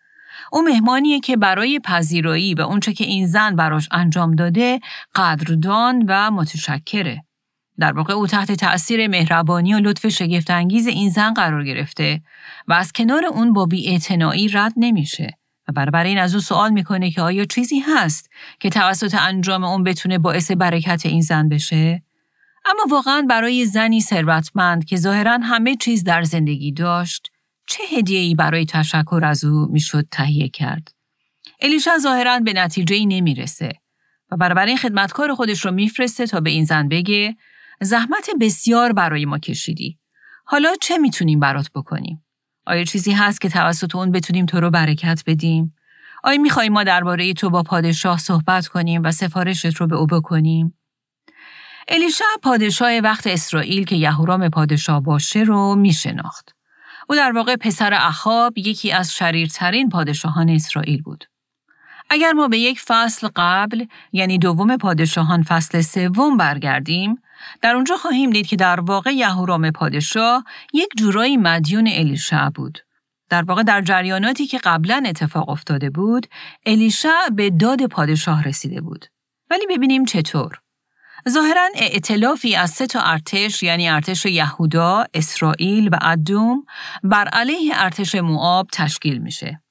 او 0.53 0.63
مهمانیه 0.63 1.21
که 1.21 1.37
برای 1.37 1.81
پذیرایی 1.85 2.55
و 2.55 2.61
اونچه 2.61 2.93
که 2.93 3.05
این 3.05 3.27
زن 3.27 3.57
براش 3.57 3.89
انجام 3.91 4.35
داده 4.35 4.81
قدردان 5.15 6.05
و 6.09 6.31
متشکره. 6.31 7.25
در 7.79 7.93
واقع 7.93 8.15
او 8.15 8.27
تحت 8.27 8.53
تأثیر 8.53 9.07
مهربانی 9.07 9.75
و 9.75 9.79
لطف 9.79 10.09
شگفتانگیز 10.09 10.87
این 10.87 11.11
زن 11.11 11.35
قرار 11.35 11.65
گرفته 11.65 12.23
و 12.69 12.73
از 12.73 12.93
کنار 12.93 13.25
اون 13.25 13.53
با 13.53 13.67
بی 13.67 13.99
رد 14.55 14.73
نمیشه. 14.77 15.39
و 15.69 15.73
برابر 15.73 16.05
این 16.05 16.19
از 16.19 16.35
او 16.35 16.41
سوال 16.41 16.71
می‌کنه 16.71 17.11
که 17.11 17.23
آیا 17.23 17.45
چیزی 17.45 17.79
هست 17.79 18.31
که 18.61 18.71
توسط 18.71 19.15
انجام 19.15 19.65
اون 19.65 19.85
بتونه 19.85 20.19
باعث 20.19 20.51
برکت 20.51 21.07
این 21.07 21.21
زن 21.21 21.49
بشه؟ 21.49 22.03
اما 22.65 22.83
واقعا 22.91 23.27
برای 23.29 23.67
زنی 23.67 24.01
ثروتمند 24.01 24.85
که 24.85 24.97
ظاهرا 24.97 25.39
همه 25.43 25.77
چیز 25.77 26.05
در 26.05 26.23
زندگی 26.23 26.73
داشت 26.73 27.29
چه 27.67 27.83
ای 28.07 28.35
برای 28.35 28.67
تشکر 28.67 29.21
از 29.25 29.45
او 29.45 29.67
می‌شد 29.71 30.07
تهیه 30.11 30.49
کرد؟ 30.49 30.95
الیشا 31.61 31.99
ظاهرا 31.99 32.39
به 32.39 32.53
نتیجه 32.53 32.97
ای 32.97 33.07
نمی‌رسه 33.07 33.73
و 34.31 34.37
برابر 34.37 34.67
این 34.67 34.77
خدمتکار 34.77 35.35
خودش 35.35 35.65
رو 35.65 35.71
میفرسته 35.71 36.27
تا 36.27 36.41
به 36.41 36.51
این 36.51 36.65
زن 36.65 36.89
بگه 36.89 37.37
زحمت 37.81 38.31
بسیار 38.41 38.93
برای 38.93 39.25
ما 39.25 39.39
کشیدی. 39.39 39.99
حالا 40.45 40.75
چه 40.81 40.99
می‌تونیم 40.99 41.41
برات 41.41 41.71
بکنیم؟ 41.75 42.25
آیا 42.67 42.85
چیزی 42.85 43.13
هست 43.13 43.41
که 43.41 43.49
توسط 43.49 43.95
اون 43.95 44.13
بتونیم 44.13 44.47
تو 44.47 44.61
رو 44.61 44.71
برکت 44.71 45.23
بدیم؟ 45.27 45.75
آیا 46.25 46.41
می‌خوای 46.41 46.69
ما 46.69 46.85
درباره 46.85 47.33
تو 47.33 47.51
با 47.51 47.63
پادشاه 47.63 48.19
صحبت 48.19 48.67
کنیم 48.67 49.03
و 49.05 49.11
سفارشت 49.11 49.77
رو 49.77 49.87
به 49.87 49.97
او 49.97 50.07
بکنیم؟ 50.07 50.75
الیشا 51.89 52.25
پادشاه 52.43 52.99
وقت 52.99 53.27
اسرائیل 53.27 53.85
که 53.85 53.97
یهورام 53.97 54.49
پادشاه 54.49 55.01
باشه 55.01 55.41
رو 55.41 55.75
میشناخت. 55.75 56.55
او 57.09 57.17
در 57.17 57.33
واقع 57.33 57.57
پسر 57.57 57.95
اخاب 57.95 58.59
یکی 58.59 58.93
از 58.93 59.15
شریرترین 59.15 59.89
پادشاهان 59.89 60.49
اسرائیل 60.49 61.03
بود. 61.03 61.25
اگر 62.11 62.33
ما 62.33 62.49
به 62.49 62.59
یک 62.59 62.81
فصل 62.81 63.29
قبل 63.37 63.85
یعنی 64.13 64.39
دوم 64.39 64.77
پادشاهان 64.77 65.43
فصل 65.43 65.81
سوم 65.81 66.37
برگردیم 66.37 67.23
در 67.63 67.75
اونجا 67.75 67.97
خواهیم 67.97 68.31
دید 68.31 68.47
که 68.47 68.57
در 68.57 68.81
واقع 68.81 69.11
یهورام 69.11 69.71
پادشاه 69.71 70.45
یک 70.73 70.89
جورایی 70.97 71.37
مدیون 71.37 71.89
الیشع 71.89 72.49
بود. 72.49 72.79
در 73.31 73.43
واقع 73.43 73.63
در 73.63 73.81
جریاناتی 73.81 74.47
که 74.47 74.59
قبلا 74.59 75.03
اتفاق 75.07 75.49
افتاده 75.49 75.91
بود، 75.91 76.27
الیشع 76.67 77.29
به 77.37 77.51
داد 77.51 77.87
پادشاه 77.87 78.45
رسیده 78.45 78.81
بود. 78.81 79.07
ولی 79.51 79.67
ببینیم 79.67 80.05
چطور. 80.05 80.59
ظاهرا 81.29 81.69
ائتلافی 81.75 82.57
از 82.57 82.71
سه 82.71 82.87
تا 82.87 83.01
ارتش 83.01 83.63
یعنی 83.63 83.89
ارتش 83.89 84.27
یهودا، 84.27 85.07
اسرائیل 85.15 85.89
و 85.89 85.99
ادوم 86.03 86.65
بر 87.03 87.29
علیه 87.29 87.73
ارتش 87.77 88.15
موآب 88.15 88.67
تشکیل 88.73 89.19
میشه. 89.19 89.63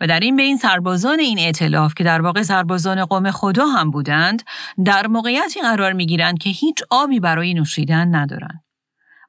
و 0.00 0.06
در 0.06 0.20
این 0.20 0.36
بین 0.36 0.56
سربازان 0.56 1.20
این 1.20 1.38
ائتلاف 1.38 1.94
که 1.94 2.04
در 2.04 2.22
واقع 2.22 2.42
سربازان 2.42 3.04
قوم 3.04 3.30
خدا 3.30 3.66
هم 3.66 3.90
بودند 3.90 4.42
در 4.84 5.06
موقعیتی 5.06 5.60
قرار 5.60 5.92
می 5.92 6.06
گیرند 6.06 6.38
که 6.38 6.50
هیچ 6.50 6.76
آبی 6.90 7.20
برای 7.20 7.54
نوشیدن 7.54 8.14
ندارند. 8.14 8.64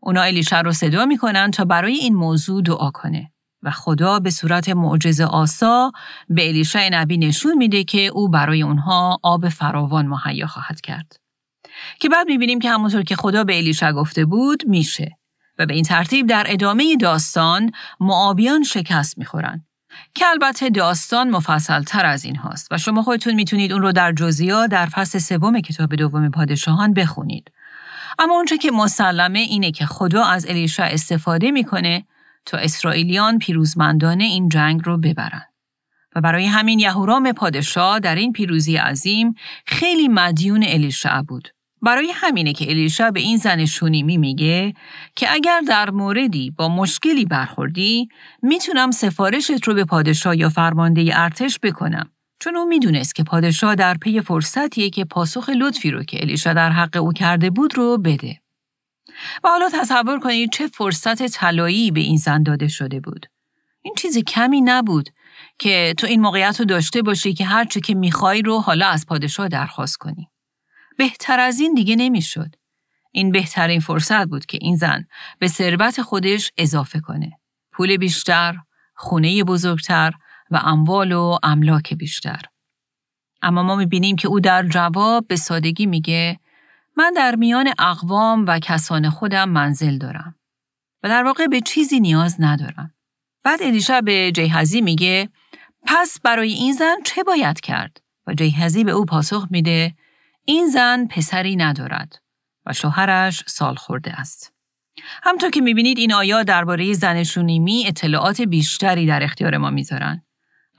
اونا 0.02 0.22
الیشا 0.22 0.62
رو 0.62 0.72
صدا 0.72 1.06
می‌کنن 1.06 1.52
تا 1.52 1.66
برای 1.66 1.94
این 1.94 2.16
موضوع 2.16 2.62
دعا 2.62 2.92
کنه 2.92 3.32
و 3.64 3.72
خدا 3.72 4.20
به 4.20 4.30
صورت 4.30 4.70
معجزه 4.70 5.26
آسا 5.26 5.92
به 6.30 6.48
الیشع 6.48 6.90
نبی 6.92 7.18
نشون 7.18 7.58
میده 7.58 7.84
که 7.84 8.00
او 8.00 8.30
برای 8.30 8.62
اونها 8.62 9.20
آب 9.24 9.50
فراوان 9.50 10.08
مهیا 10.08 10.48
خواهد 10.48 10.82
کرد. 10.82 11.20
که 12.00 12.10
بعد 12.10 12.28
می‌بینیم 12.28 12.60
که 12.60 12.70
همونطور 12.70 13.04
که 13.04 13.16
خدا 13.16 13.44
به 13.44 13.58
الیشع 13.58 13.92
گفته 13.92 14.26
بود 14.26 14.64
میشه 14.68 15.18
و 15.60 15.66
به 15.66 15.74
این 15.74 15.84
ترتیب 15.84 16.28
در 16.28 16.46
ادامه 16.50 16.96
داستان 16.96 17.72
معابیان 18.00 18.64
شکست 18.64 19.18
می‌خورن 19.18 19.67
که 20.16 20.26
البته 20.26 20.70
داستان 20.70 21.30
مفصل 21.30 21.84
تر 21.84 22.06
از 22.06 22.26
این 22.26 22.36
هاست 22.36 22.68
و 22.72 22.78
شما 22.78 23.04
خودتون 23.04 23.34
می‌تونید 23.34 23.72
اون 23.72 23.82
رو 23.82 23.92
در 23.92 24.12
جزیا 24.12 24.68
در 24.68 24.86
فصل 24.86 25.20
سوم 25.20 25.60
کتاب 25.60 25.96
دوم 25.96 26.32
پادشاهان 26.32 26.94
بخونید. 26.94 27.52
اما 28.20 28.34
اونچه 28.34 28.58
که 28.58 28.72
مسلمه 28.72 29.40
اینه 29.40 29.72
که 29.72 29.86
خدا 29.86 30.24
از 30.26 30.46
الیشا 30.46 30.84
استفاده 30.84 31.52
می‌کنه 31.52 32.06
تا 32.46 32.58
اسرائیلیان 32.58 33.40
پیروزمندانه 33.40 34.24
این 34.24 34.50
جنگ 34.50 34.82
رو 34.86 34.98
ببرن. 34.98 35.46
و 36.16 36.22
برای 36.22 36.46
همین 36.46 36.80
یهورام 36.80 37.32
پادشاه 37.32 38.00
در 38.00 38.16
این 38.16 38.34
پیروزی 38.34 38.78
عظیم 38.78 39.36
خیلی 39.66 40.08
مدیون 40.08 40.64
الیشع 40.68 41.22
بود 41.22 41.50
برای 41.82 42.12
همینه 42.14 42.54
که 42.54 42.70
الیشا 42.70 43.12
به 43.12 43.20
این 43.20 43.38
زن 43.38 43.66
شونیمی 43.66 44.18
میگه 44.18 44.74
که 45.16 45.34
اگر 45.34 45.62
در 45.68 45.90
موردی 45.90 46.52
با 46.52 46.70
مشکلی 46.70 47.26
برخوردی 47.26 48.08
می‌تونم 48.42 48.92
سفارشت 48.92 49.64
رو 49.68 49.74
به 49.74 49.86
پادشاه 49.86 50.38
یا 50.38 50.50
فرمانده 50.50 51.12
ارتش 51.14 51.60
بکنم 51.64 52.10
چون 52.40 52.56
او 52.56 52.66
می‌دونست 52.66 53.16
که 53.16 53.24
پادشاه 53.24 53.76
در 53.76 53.98
پی 53.98 54.22
فرصتیه 54.22 54.90
که 54.90 55.06
پاسخ 55.06 55.50
لطفی 55.50 55.92
رو 55.92 56.04
که 56.04 56.22
الیشا 56.22 56.54
در 56.54 56.70
حق 56.70 56.98
او 56.98 57.14
کرده 57.14 57.50
بود 57.50 57.78
رو 57.78 57.98
بده. 57.98 58.42
و 59.44 59.50
حالا 59.50 59.70
تصور 59.70 60.20
کنید 60.20 60.52
چه 60.52 60.68
فرصت 60.68 61.28
طلایی 61.28 61.92
به 61.92 62.00
این 62.00 62.18
زن 62.18 62.44
داده 62.44 62.68
شده 62.68 63.00
بود. 63.00 63.26
این 63.82 63.94
چیز 63.98 64.18
کمی 64.18 64.62
نبود 64.62 65.10
که 65.60 65.94
تو 65.98 66.08
این 66.08 66.22
موقعیت 66.22 66.60
رو 66.60 66.66
داشته 66.66 67.02
باشی 67.02 67.34
که 67.34 67.46
هر 67.46 67.66
چی 67.66 67.82
که 67.82 67.96
می‌خوای 67.96 68.42
رو 68.42 68.60
حالا 68.60 68.88
از 68.88 69.06
پادشاه 69.06 69.48
درخواست 69.48 69.98
کنی. 69.98 70.30
بهتر 70.98 71.40
از 71.40 71.60
این 71.60 71.74
دیگه 71.74 71.96
نمی‌شد. 71.96 72.56
این 73.12 73.32
بهترین 73.32 73.80
فرصت 73.80 74.28
بود 74.28 74.46
که 74.46 74.58
این 74.62 74.76
زن 74.76 75.08
به 75.40 75.48
ثروت 75.48 76.02
خودش 76.02 76.52
اضافه 76.58 77.00
کنه. 77.00 77.40
پول 77.72 77.98
بیشتر، 77.98 78.56
خونه 78.96 79.44
بزرگتر 79.44 80.14
و 80.52 80.58
اموال 80.58 81.12
و 81.12 81.38
املاک 81.44 81.94
بیشتر. 81.94 82.42
اما 83.42 83.64
ما 83.64 83.76
می‌بینیم 83.76 84.16
که 84.16 84.28
او 84.28 84.40
در 84.40 84.68
جواب 84.68 85.28
به 85.28 85.36
سادگی 85.36 85.86
میگه 85.86 86.40
من 86.98 87.14
در 87.16 87.36
میان 87.36 87.74
اقوام 87.80 88.46
و 88.48 88.60
کسان 88.60 89.10
خودم 89.10 89.50
منزل 89.50 89.98
دارم 89.98 90.36
و 91.04 91.10
در 91.10 91.24
واقع 91.24 91.48
به 91.48 91.62
چیزی 91.62 92.00
نیاز 92.00 92.36
ندارم. 92.40 92.94
بعد 93.44 93.64
الیشا 93.64 94.02
به 94.02 94.32
جیهزی 94.32 94.82
میگه 94.82 95.30
پس 95.86 96.20
برای 96.24 96.54
این 96.54 96.74
زن 96.74 96.96
چه 97.06 97.24
باید 97.24 97.60
کرد؟ 97.60 98.02
و 98.28 98.34
جیهزی 98.34 98.84
به 98.84 98.92
او 98.92 99.06
پاسخ 99.06 99.48
میده 99.50 99.96
این 100.50 100.68
زن 100.68 101.06
پسری 101.06 101.56
ندارد 101.56 102.22
و 102.66 102.74
شوهرش 102.74 103.44
سال 103.48 103.76
خورده 103.76 104.20
است. 104.20 104.54
همطور 105.24 105.50
که 105.50 105.62
می‌بینید 105.62 105.98
این 105.98 106.14
آیا 106.14 106.44
درباره 106.44 106.94
زن 106.94 107.24
شونیمی 107.24 107.84
اطلاعات 107.88 108.42
بیشتری 108.42 109.06
در 109.06 109.24
اختیار 109.24 109.58
ما 109.58 109.70
می‌ذارن. 109.70 110.24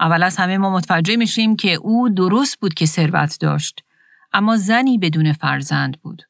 اول 0.00 0.22
از 0.22 0.36
همه 0.36 0.58
ما 0.58 0.70
متوجه 0.70 1.16
میشیم 1.16 1.56
که 1.56 1.74
او 1.74 2.08
درست 2.08 2.60
بود 2.60 2.74
که 2.74 2.86
ثروت 2.86 3.40
داشت 3.40 3.84
اما 4.32 4.56
زنی 4.56 4.98
بدون 4.98 5.32
فرزند 5.32 6.00
بود 6.00 6.22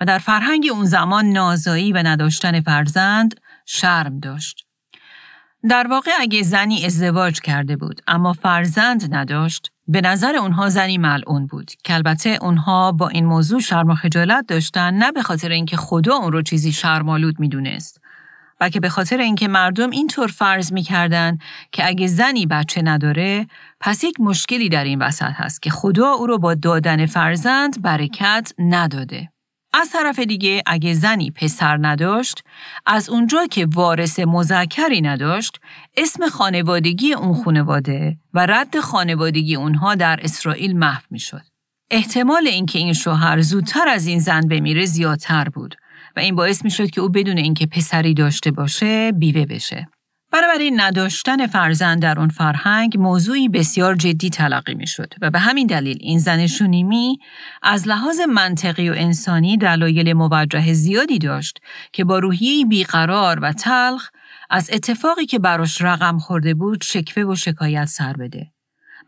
و 0.00 0.04
در 0.04 0.18
فرهنگ 0.18 0.68
اون 0.72 0.84
زمان 0.84 1.26
نازایی 1.26 1.92
و 1.92 2.02
نداشتن 2.06 2.60
فرزند 2.60 3.40
شرم 3.66 4.20
داشت. 4.20 4.66
در 5.68 5.86
واقع 5.86 6.10
اگه 6.20 6.42
زنی 6.42 6.86
ازدواج 6.86 7.40
کرده 7.40 7.76
بود 7.76 8.00
اما 8.06 8.32
فرزند 8.32 9.14
نداشت 9.14 9.72
به 9.92 10.00
نظر 10.00 10.36
اونها 10.36 10.68
زنی 10.68 10.98
ملعون 10.98 11.46
بود 11.46 11.70
که 11.84 11.94
البته 11.94 12.38
اونها 12.42 12.92
با 12.92 13.08
این 13.08 13.24
موضوع 13.24 13.60
شرم 13.60 13.90
و 13.90 13.94
خجالت 13.94 14.44
داشتن 14.48 14.94
نه 14.94 15.12
به 15.12 15.22
خاطر 15.22 15.48
اینکه 15.48 15.76
خدا 15.76 16.14
اون 16.14 16.32
رو 16.32 16.42
چیزی 16.42 16.72
شرمالود 16.72 17.40
می‌دونست 17.40 18.00
بلکه 18.60 18.80
به 18.80 18.88
خاطر 18.88 19.18
اینکه 19.18 19.48
مردم 19.48 19.90
اینطور 19.90 20.26
فرض 20.26 20.72
می‌کردن 20.72 21.38
که 21.72 21.86
اگه 21.86 22.06
زنی 22.06 22.46
بچه 22.46 22.82
نداره 22.82 23.46
پس 23.80 24.04
یک 24.04 24.20
مشکلی 24.20 24.68
در 24.68 24.84
این 24.84 25.02
وسط 25.02 25.32
هست 25.34 25.62
که 25.62 25.70
خدا 25.70 26.08
او 26.08 26.26
رو 26.26 26.38
با 26.38 26.54
دادن 26.54 27.06
فرزند 27.06 27.82
برکت 27.82 28.52
نداده. 28.58 29.28
از 29.72 29.90
طرف 29.90 30.18
دیگه 30.18 30.62
اگه 30.66 30.94
زنی 30.94 31.30
پسر 31.30 31.78
نداشت 31.80 32.44
از 32.86 33.08
اونجا 33.08 33.46
که 33.46 33.66
وارث 33.74 34.18
مذکری 34.18 35.00
نداشت 35.00 35.60
اسم 35.96 36.28
خانوادگی 36.28 37.12
اون 37.12 37.44
خانواده 37.44 38.16
و 38.34 38.46
رد 38.46 38.80
خانوادگی 38.80 39.56
اونها 39.56 39.94
در 39.94 40.20
اسرائیل 40.22 40.78
محو 40.78 41.02
می‌شد. 41.10 41.42
احتمال 41.90 42.46
اینکه 42.46 42.78
این 42.78 42.92
شوهر 42.92 43.40
زودتر 43.40 43.88
از 43.88 44.06
این 44.06 44.18
زن 44.18 44.40
بمیره 44.40 44.86
زیادتر 44.86 45.48
بود 45.48 45.74
و 46.16 46.20
این 46.20 46.36
باعث 46.36 46.64
می 46.64 46.70
شد 46.70 46.90
که 46.90 47.00
او 47.00 47.08
بدون 47.08 47.38
اینکه 47.38 47.66
پسری 47.66 48.14
داشته 48.14 48.50
باشه 48.50 49.12
بیوه 49.12 49.46
بشه. 49.46 49.88
بنابراین 50.32 50.80
نداشتن 50.80 51.46
فرزند 51.46 52.02
در 52.02 52.18
اون 52.18 52.28
فرهنگ 52.28 52.98
موضوعی 52.98 53.48
بسیار 53.48 53.94
جدی 53.94 54.30
تلقی 54.30 54.74
می 54.74 54.86
شد 54.86 55.14
و 55.22 55.30
به 55.30 55.38
همین 55.38 55.66
دلیل 55.66 55.98
این 56.00 56.18
زن 56.18 56.46
شونیمی 56.46 57.18
از 57.62 57.88
لحاظ 57.88 58.20
منطقی 58.20 58.90
و 58.90 58.94
انسانی 58.96 59.56
دلایل 59.56 60.12
موجه 60.12 60.72
زیادی 60.72 61.18
داشت 61.18 61.58
که 61.92 62.04
با 62.04 62.18
روحیه 62.18 62.66
بیقرار 62.66 63.40
و 63.40 63.52
تلخ 63.52 64.10
از 64.50 64.70
اتفاقی 64.72 65.26
که 65.26 65.38
براش 65.38 65.82
رقم 65.82 66.18
خورده 66.18 66.54
بود 66.54 66.82
شکوه 66.82 67.22
و 67.22 67.34
شکایت 67.34 67.84
سر 67.84 68.12
بده. 68.12 68.52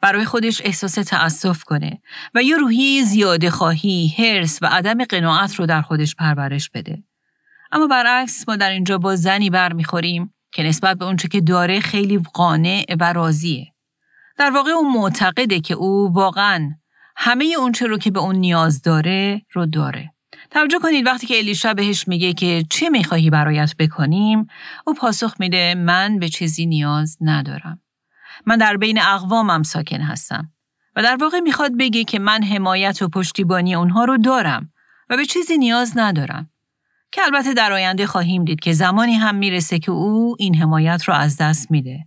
برای 0.00 0.24
خودش 0.24 0.62
احساس 0.64 0.94
تأسف 0.94 1.64
کنه 1.64 2.00
و 2.34 2.42
یه 2.42 2.56
روحیه 2.56 3.04
زیاده 3.04 3.50
خواهی، 3.50 4.14
هرس 4.18 4.58
و 4.62 4.66
عدم 4.66 5.04
قناعت 5.04 5.54
رو 5.54 5.66
در 5.66 5.82
خودش 5.82 6.14
پرورش 6.14 6.70
بده. 6.70 7.02
اما 7.72 7.86
برعکس 7.86 8.48
ما 8.48 8.56
در 8.56 8.70
اینجا 8.70 8.98
با 8.98 9.16
زنی 9.16 9.50
برمیخوریم 9.50 10.34
که 10.52 10.62
نسبت 10.62 10.98
به 10.98 11.04
اونچه 11.04 11.28
که 11.28 11.40
داره 11.40 11.80
خیلی 11.80 12.18
قانع 12.34 12.84
و 13.00 13.12
راضیه. 13.12 13.72
در 14.38 14.50
واقع 14.50 14.70
اون 14.70 14.92
معتقده 14.92 15.60
که 15.60 15.74
او 15.74 16.12
واقعا 16.12 16.70
همه 17.16 17.54
اونچه 17.58 17.86
رو 17.86 17.98
که 17.98 18.10
به 18.10 18.20
اون 18.20 18.36
نیاز 18.36 18.82
داره 18.82 19.42
رو 19.52 19.66
داره. 19.66 20.12
توجه 20.50 20.78
کنید 20.78 21.06
وقتی 21.06 21.26
که 21.26 21.38
الیشا 21.38 21.74
بهش 21.74 22.08
میگه 22.08 22.32
که 22.32 22.64
چه 22.70 22.88
می‌خواهی 22.88 23.30
برایت 23.30 23.76
بکنیم 23.78 24.46
او 24.86 24.94
پاسخ 24.94 25.34
میده 25.38 25.74
من 25.74 26.18
به 26.18 26.28
چیزی 26.28 26.66
نیاز 26.66 27.18
ندارم. 27.20 27.82
من 28.46 28.56
در 28.56 28.76
بین 28.76 29.00
اقوامم 29.00 29.62
ساکن 29.62 30.00
هستم 30.00 30.52
و 30.96 31.02
در 31.02 31.16
واقع 31.16 31.40
می‌خواد 31.40 31.76
بگه 31.78 32.04
که 32.04 32.18
من 32.18 32.42
حمایت 32.42 33.02
و 33.02 33.08
پشتیبانی 33.08 33.74
اونها 33.74 34.04
رو 34.04 34.18
دارم 34.18 34.72
و 35.10 35.16
به 35.16 35.24
چیزی 35.24 35.58
نیاز 35.58 35.92
ندارم. 35.96 36.51
که 37.12 37.22
البته 37.24 37.54
در 37.54 37.72
آینده 37.72 38.06
خواهیم 38.06 38.44
دید 38.44 38.60
که 38.60 38.72
زمانی 38.72 39.14
هم 39.14 39.34
می‌رسه 39.34 39.78
که 39.78 39.90
او 39.90 40.36
این 40.38 40.54
حمایت 40.54 41.04
رو 41.04 41.14
از 41.14 41.36
دست 41.36 41.70
میده. 41.70 42.06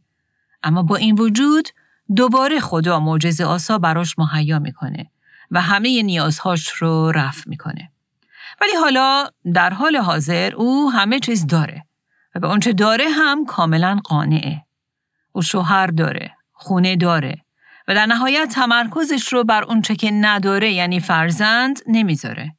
اما 0.63 0.83
با 0.83 0.95
این 0.95 1.15
وجود 1.15 1.69
دوباره 2.15 2.59
خدا 2.59 2.99
معجزه 2.99 3.45
آسا 3.45 3.77
براش 3.77 4.19
مهیا 4.19 4.59
می‌کنه 4.59 5.11
و 5.51 5.61
همه 5.61 6.03
نیازهاش 6.03 6.69
رو 6.69 7.11
رفع 7.11 7.49
می‌کنه. 7.49 7.91
ولی 8.61 8.71
حالا 8.81 9.27
در 9.53 9.69
حال 9.69 9.95
حاضر 9.95 10.53
او 10.55 10.91
همه 10.91 11.19
چیز 11.19 11.47
داره 11.47 11.85
و 12.35 12.39
به 12.39 12.47
اونچه 12.47 12.73
داره 12.73 13.05
هم 13.09 13.45
کاملا 13.45 13.99
قانعه. 14.03 14.61
او 15.31 15.41
شوهر 15.41 15.87
داره، 15.87 16.31
خونه 16.53 16.95
داره 16.95 17.41
و 17.87 17.95
در 17.95 18.05
نهایت 18.05 18.49
تمرکزش 18.49 19.33
رو 19.33 19.43
بر 19.43 19.63
اونچه 19.63 19.95
که 19.95 20.11
نداره 20.11 20.71
یعنی 20.71 20.99
فرزند 20.99 21.79
نمی‌ذاره. 21.87 22.55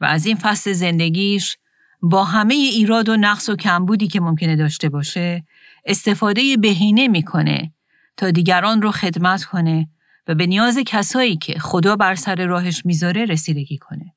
و 0.00 0.04
از 0.04 0.26
این 0.26 0.36
فصل 0.36 0.72
زندگیش 0.72 1.56
با 2.02 2.24
همه 2.24 2.54
ایراد 2.54 3.08
و 3.08 3.16
نقص 3.16 3.48
و 3.48 3.56
کمبودی 3.56 4.08
که 4.08 4.20
ممکنه 4.20 4.56
داشته 4.56 4.88
باشه 4.88 5.44
استفاده 5.84 6.56
بهینه 6.56 7.08
می‌کنه 7.08 7.72
تا 8.16 8.30
دیگران 8.30 8.82
رو 8.82 8.90
خدمت 8.90 9.44
کنه 9.44 9.88
و 10.28 10.34
به 10.34 10.46
نیاز 10.46 10.78
کسایی 10.86 11.36
که 11.36 11.58
خدا 11.58 11.96
بر 11.96 12.14
سر 12.14 12.46
راهش 12.46 12.86
می‌ذاره 12.86 13.24
رسیدگی 13.24 13.78
کنه. 13.78 14.14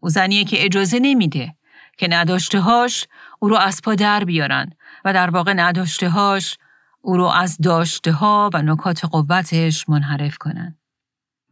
او 0.00 0.08
زنیه 0.08 0.44
که 0.44 0.64
اجازه 0.64 0.98
نمیده 0.98 1.54
که 1.98 2.08
نداشته 2.10 2.60
هاش 2.60 3.06
او 3.38 3.48
رو 3.48 3.56
از 3.56 3.82
پا 3.82 3.94
در 3.94 4.24
بیارن 4.24 4.70
و 5.04 5.12
در 5.12 5.30
واقع 5.30 5.52
نداشته 5.52 6.08
هاش 6.08 6.56
او 7.00 7.16
رو 7.16 7.24
از 7.24 7.58
داشته 7.58 8.12
ها 8.12 8.50
و 8.54 8.62
نکات 8.62 9.04
قوتش 9.04 9.88
منحرف 9.88 10.38
کنن. 10.38 10.78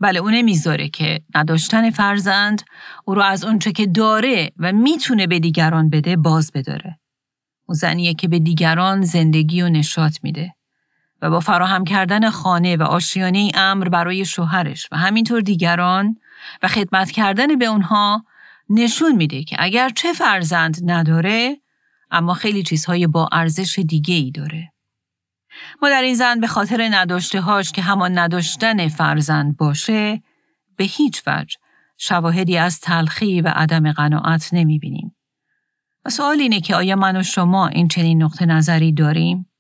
بله 0.05 0.19
اون 0.19 0.35
نمی‌ذاره 0.35 0.89
که 0.89 1.21
نداشتن 1.35 1.91
فرزند 1.91 2.63
او 3.05 3.15
رو 3.15 3.23
از 3.23 3.45
اونچه 3.45 3.73
که 3.73 3.87
داره 3.87 4.53
و 4.59 4.73
می‌تونه 4.73 5.27
به 5.27 5.39
دیگران 5.39 5.91
بده 5.91 6.17
باز 6.17 6.51
بداره. 6.55 6.99
او 7.67 7.75
زنیه 7.75 8.15
که 8.15 8.29
به 8.29 8.39
دیگران 8.39 9.03
زندگی 9.03 9.63
و 9.63 9.69
نشاط 9.69 10.19
میده 10.23 10.55
و 11.23 11.31
با 11.31 11.41
فراهم 11.41 11.85
کردن 11.85 12.31
خانه 12.31 12.77
و 12.77 12.83
آشیانه 12.83 13.51
امر 13.55 13.89
برای 13.89 14.25
شوهرش 14.25 14.89
و 14.93 14.97
همینطور 14.97 15.41
دیگران 15.41 16.17
و 16.63 16.69
خدمت 16.69 17.11
کردن 17.11 17.59
به 17.59 17.65
اونها 17.65 18.25
نشون 18.71 19.17
میده 19.17 19.45
که 19.45 19.57
اگر 19.59 19.89
چه 19.89 20.13
فرزند 20.13 20.91
نداره 20.91 21.57
اما 22.11 22.35
خیلی 22.35 22.63
چیزهای 22.63 23.07
با 23.07 23.29
ارزش 23.33 23.79
دیگه 23.89 24.15
ای 24.15 24.31
داره. 24.31 24.74
ما 25.83 25.89
در 25.89 26.03
این 26.03 26.15
زن 26.15 26.41
به 26.41 26.47
خاطر 26.47 26.89
نداشته 26.91 27.41
هاش 27.41 27.73
که 27.73 27.83
همان 27.83 28.19
نداشتن 28.19 28.89
فرزند 28.89 29.57
باشه 29.57 30.23
به 30.77 30.85
هیچ 30.85 31.23
وجه 31.27 31.57
شواهدی 31.99 32.59
از 32.59 32.81
تلخی 32.81 33.41
و 33.41 33.49
عدم 33.49 33.93
قناعت 33.93 34.49
نمی 34.53 34.79
بینیم. 34.79 35.17
و 36.05 36.11
سوال 36.11 36.41
اینه 36.41 36.61
که 36.61 36.77
آیا 36.77 36.97
من 36.97 37.17
و 37.17 37.23
شما 37.23 37.69
این 37.69 37.89
چنین 37.89 38.23
نقطه 38.23 38.47
نظری 38.47 38.93
داریم؟ 38.93 39.51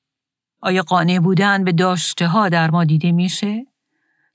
آیا 0.61 0.83
قانع 0.83 1.19
بودن 1.19 1.65
به 1.65 1.73
داشته 1.73 2.27
ها 2.27 2.49
در 2.49 2.71
ما 2.71 2.85
دیده 2.85 3.13
میشه؟ 3.13 3.67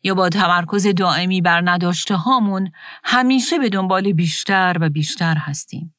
یا 0.03 0.15
با 0.15 0.29
تمرکز 0.29 0.87
دائمی 0.87 1.41
بر 1.41 1.61
نداشته 1.65 2.15
هامون 2.15 2.71
همیشه 3.03 3.59
به 3.59 3.69
دنبال 3.69 4.11
بیشتر 4.11 4.77
و 4.81 4.89
بیشتر 4.89 5.35
هستیم؟ 5.37 5.95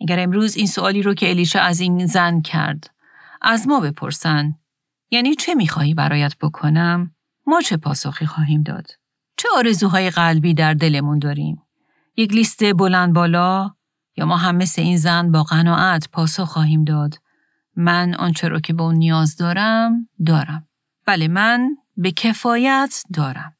اگر 0.00 0.20
امروز 0.20 0.56
این 0.56 0.66
سوالی 0.66 1.02
رو 1.02 1.14
که 1.14 1.30
الیشا 1.30 1.60
از 1.60 1.80
این 1.80 2.06
زن 2.06 2.40
کرد 2.40 2.90
از 3.42 3.68
ما 3.68 3.80
بپرسن 3.80 4.54
یعنی 5.10 5.34
چه 5.34 5.54
می‌خواهی 5.54 5.94
برایت 5.94 6.34
بکنم؟ 6.40 7.14
ما 7.46 7.60
چه 7.60 7.76
پاسخی 7.76 8.26
خواهیم 8.26 8.62
داد؟ 8.62 8.86
چه 9.36 9.48
آرزوهای 9.56 10.10
قلبی 10.10 10.54
در 10.54 10.74
دلمون 10.74 11.18
داریم؟ 11.18 11.62
یک 12.16 12.32
لیست 12.32 12.72
بلند 12.72 13.12
بالا 13.12 13.70
یا 14.16 14.26
ما 14.26 14.36
هم 14.36 14.56
مثل 14.56 14.82
این 14.82 14.96
زن 14.96 15.32
با 15.32 15.42
قناعت 15.42 16.08
پاسخ 16.12 16.44
خواهیم 16.44 16.84
داد 16.84 17.14
من 17.76 18.14
آنچه 18.14 18.48
را 18.48 18.60
که 18.60 18.72
به 18.72 18.82
اون 18.82 18.94
نیاز 18.94 19.36
دارم 19.36 20.08
دارم 20.26 20.68
بله 21.06 21.28
من 21.28 21.76
به 21.96 22.10
کفایت 22.10 23.02
دارم 23.14 23.56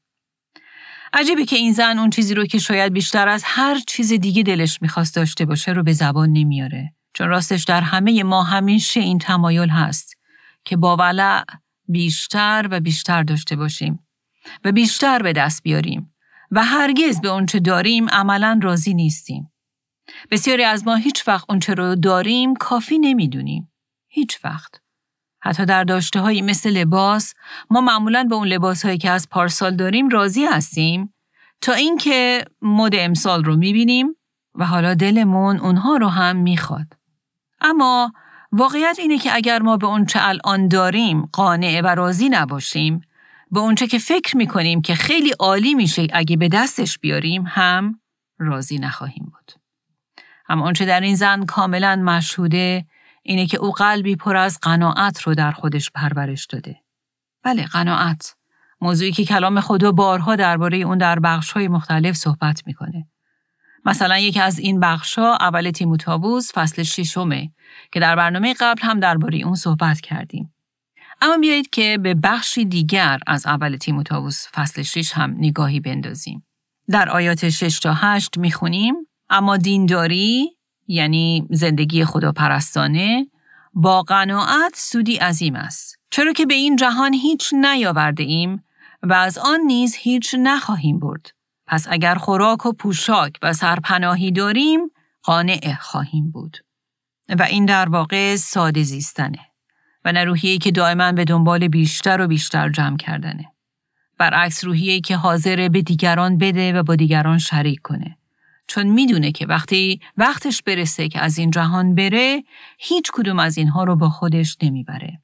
عجیبه 1.12 1.44
که 1.44 1.56
این 1.56 1.72
زن 1.72 1.98
اون 1.98 2.10
چیزی 2.10 2.34
رو 2.34 2.46
که 2.46 2.58
شاید 2.58 2.92
بیشتر 2.92 3.28
از 3.28 3.42
هر 3.46 3.78
چیز 3.86 4.12
دیگه 4.12 4.42
دلش 4.42 4.82
می‌خواست 4.82 5.16
داشته 5.16 5.44
باشه 5.44 5.72
رو 5.72 5.82
به 5.82 5.92
زبان 5.92 6.30
نمیاره 6.32 6.94
چون 7.12 7.28
راستش 7.28 7.64
در 7.64 7.80
همه 7.80 8.22
ما 8.22 8.42
همیشه 8.42 9.00
این 9.00 9.18
تمایل 9.18 9.68
هست 9.68 10.17
که 10.68 10.76
با 10.76 10.96
ولع 10.96 11.44
بیشتر 11.88 12.68
و 12.70 12.80
بیشتر 12.80 13.22
داشته 13.22 13.56
باشیم 13.56 14.08
و 14.64 14.72
بیشتر 14.72 15.22
به 15.22 15.32
دست 15.32 15.62
بیاریم 15.62 16.14
و 16.50 16.64
هرگز 16.64 17.20
به 17.20 17.28
اونچه 17.28 17.60
داریم 17.60 18.08
عملا 18.08 18.60
راضی 18.62 18.94
نیستیم. 18.94 19.52
بسیاری 20.30 20.64
از 20.64 20.86
ما 20.86 20.94
هیچ 20.94 21.28
وقت 21.28 21.44
اونچه 21.48 21.74
رو 21.74 21.94
داریم 21.94 22.54
کافی 22.54 22.98
نمی‌دونیم. 22.98 23.72
هیچ 24.08 24.44
وقت. 24.44 24.80
حتی 25.40 25.66
در 25.66 25.84
داشته 25.84 26.20
هایی 26.20 26.42
مثل 26.42 26.70
لباس 26.70 27.34
ما 27.70 27.80
معمولا 27.80 28.24
به 28.24 28.34
اون 28.34 28.48
لباس 28.48 28.84
هایی 28.84 28.98
که 28.98 29.10
از 29.10 29.28
پارسال 29.28 29.76
داریم 29.76 30.08
راضی 30.08 30.44
هستیم 30.44 31.14
تا 31.60 31.72
اینکه 31.72 32.44
مد 32.62 32.94
امسال 32.94 33.44
رو 33.44 33.56
می‌بینیم 33.56 34.16
و 34.54 34.66
حالا 34.66 34.94
دلمون 34.94 35.58
اونها 35.58 35.96
رو 35.96 36.08
هم 36.08 36.36
می‌خواد. 36.36 36.96
اما 37.60 38.12
واقعیت 38.52 38.96
اینه 38.98 39.18
که 39.18 39.34
اگر 39.34 39.62
ما 39.62 39.76
به 39.76 39.86
اونچه 39.86 40.18
الان 40.22 40.68
داریم 40.68 41.28
قانع 41.32 41.80
و 41.84 41.86
راضی 41.86 42.28
نباشیم 42.28 43.00
به 43.50 43.60
اونچه 43.60 43.86
که 43.86 43.98
فکر 43.98 44.36
می‌کنیم 44.36 44.82
که 44.82 44.94
خیلی 44.94 45.30
عالی 45.30 45.74
میشه 45.74 46.06
اگه 46.12 46.36
به 46.36 46.48
دستش 46.48 46.98
بیاریم 46.98 47.44
هم 47.46 48.00
راضی 48.38 48.78
نخواهیم 48.78 49.24
بود. 49.24 49.52
اما 50.48 50.64
اونچه 50.64 50.84
در 50.84 51.00
این 51.00 51.14
زن 51.14 51.44
کاملا 51.44 51.96
مشهوده 51.96 52.86
اینه 53.22 53.46
که 53.46 53.58
او 53.58 53.72
قلبی 53.72 54.16
پر 54.16 54.36
از 54.36 54.58
قناعت 54.62 55.22
رو 55.22 55.34
در 55.34 55.52
خودش 55.52 55.90
پرورش 55.90 56.46
داده. 56.46 56.76
بله 57.42 57.66
قناعت. 57.66 58.36
موضوعی 58.80 59.12
که 59.12 59.24
کلام 59.24 59.60
خدا 59.60 59.92
بارها 59.92 60.36
درباره 60.36 60.76
اون 60.76 60.98
در 60.98 61.18
بخش‌های 61.18 61.68
مختلف 61.68 62.16
صحبت 62.16 62.62
می‌کنه. 62.66 63.06
مثلا 63.84 64.18
یکی 64.18 64.40
از 64.40 64.58
این 64.58 64.80
بخشها 64.80 65.36
اول 65.40 65.70
تیموتائوس 65.70 66.52
فصل 66.54 66.82
ششمه 66.82 67.50
که 67.92 68.00
در 68.00 68.16
برنامه 68.16 68.54
قبل 68.60 68.82
هم 68.82 69.00
درباره 69.00 69.38
اون 69.38 69.54
صحبت 69.54 70.00
کردیم. 70.00 70.54
اما 71.20 71.36
بیایید 71.36 71.70
که 71.70 71.98
به 72.02 72.14
بخشی 72.14 72.64
دیگر 72.64 73.18
از 73.26 73.46
اول 73.46 73.76
تیموتائوس 73.76 74.46
فصل 74.54 74.82
6 74.82 75.12
هم 75.12 75.34
نگاهی 75.38 75.80
بندازیم. 75.80 76.46
در 76.90 77.08
آیات 77.08 77.48
6 77.48 77.78
تا 77.78 77.94
8 77.94 78.38
می‌خونیم 78.38 78.94
اما 79.30 79.56
دینداری 79.56 80.56
یعنی 80.86 81.46
زندگی 81.50 82.04
خداپرستانه 82.04 83.26
با 83.74 84.02
قناعت 84.02 84.72
سودی 84.76 85.16
عظیم 85.16 85.56
است. 85.56 85.98
چرا 86.10 86.32
که 86.32 86.46
به 86.46 86.54
این 86.54 86.76
جهان 86.76 87.14
هیچ 87.14 87.54
نیاورده 87.54 88.22
ایم 88.22 88.64
و 89.02 89.12
از 89.12 89.38
آن 89.38 89.60
نیز 89.60 89.94
هیچ 89.94 90.34
نخواهیم 90.38 90.98
برد. 90.98 91.37
پس 91.68 91.86
اگر 91.90 92.14
خوراک 92.14 92.66
و 92.66 92.72
پوشاک 92.72 93.32
و 93.42 93.52
سرپناهی 93.52 94.32
داریم 94.32 94.80
قانع 95.22 95.74
خواهیم 95.80 96.30
بود. 96.30 96.56
و 97.38 97.42
این 97.42 97.66
در 97.66 97.88
واقع 97.88 98.36
ساده 98.36 98.82
زیستنه. 98.82 99.38
و 100.04 100.12
نه 100.12 100.24
روحیه‌ای 100.24 100.58
که 100.58 100.70
دائما 100.70 101.12
به 101.12 101.24
دنبال 101.24 101.68
بیشتر 101.68 102.20
و 102.20 102.26
بیشتر 102.26 102.68
جمع 102.68 102.96
کردنه. 102.96 103.52
برعکس 104.18 104.64
روحیه‌ای 104.64 105.00
که 105.00 105.16
حاضر 105.16 105.68
به 105.68 105.82
دیگران 105.82 106.38
بده 106.38 106.72
و 106.72 106.82
با 106.82 106.96
دیگران 106.96 107.38
شریک 107.38 107.80
کنه. 107.82 108.18
چون 108.66 108.86
می‌دونه 108.86 109.32
که 109.32 109.46
وقتی 109.46 110.00
وقتش 110.16 110.62
برسه 110.62 111.08
که 111.08 111.20
از 111.20 111.38
این 111.38 111.50
جهان 111.50 111.94
بره 111.94 112.44
هیچ 112.78 113.10
کدوم 113.12 113.38
از 113.38 113.58
اینها 113.58 113.84
رو 113.84 113.96
با 113.96 114.08
خودش 114.08 114.56
نمی‌بره. 114.62 115.20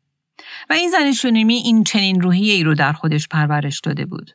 و 0.71 0.73
این 0.73 0.91
زن 0.91 1.13
شونیمی 1.13 1.55
این 1.55 1.85
چنین 1.85 2.21
روحیه 2.21 2.53
ای 2.53 2.65
رو 2.65 2.75
در 2.75 2.93
خودش 2.93 3.29
پرورش 3.29 3.81
داده 3.81 4.07
بود. 4.07 4.31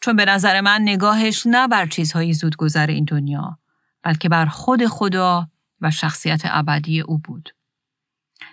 چون 0.00 0.16
به 0.16 0.24
نظر 0.24 0.60
من 0.60 0.82
نگاهش 0.82 1.46
نه 1.46 1.68
بر 1.68 1.86
چیزهای 1.86 2.32
زودگذر 2.32 2.86
این 2.86 3.04
دنیا 3.04 3.58
بلکه 4.02 4.28
بر 4.28 4.46
خود 4.46 4.86
خدا 4.86 5.48
و 5.80 5.90
شخصیت 5.90 6.42
ابدی 6.44 7.00
او 7.00 7.18
بود. 7.18 7.50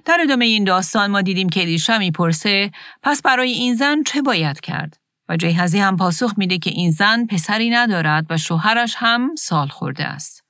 در 0.06 0.18
ادامه 0.22 0.46
این 0.46 0.64
داستان 0.64 1.12
ما 1.12 1.22
دیدیم 1.22 1.50
که 1.50 1.62
الیشا 1.62 1.98
می‌پرسه 1.98 2.72
پس 3.04 3.22
برای 3.22 3.52
این 3.52 3.76
زن 3.76 4.04
چه 4.04 4.22
باید 4.22 4.60
کرد؟ 4.60 4.98
و 5.30 5.38
جیهزی 5.38 5.80
هم 5.80 5.98
پاسخ 5.98 6.34
میده 6.38 6.58
که 6.58 6.70
این 6.70 6.92
زن 6.92 7.26
پسری 7.26 7.70
ندارد 7.70 8.26
و 8.30 8.38
شوهرش 8.38 8.96
هم 8.98 9.36
سال 9.36 9.68
خورده 9.68 10.06
است. 10.06 10.44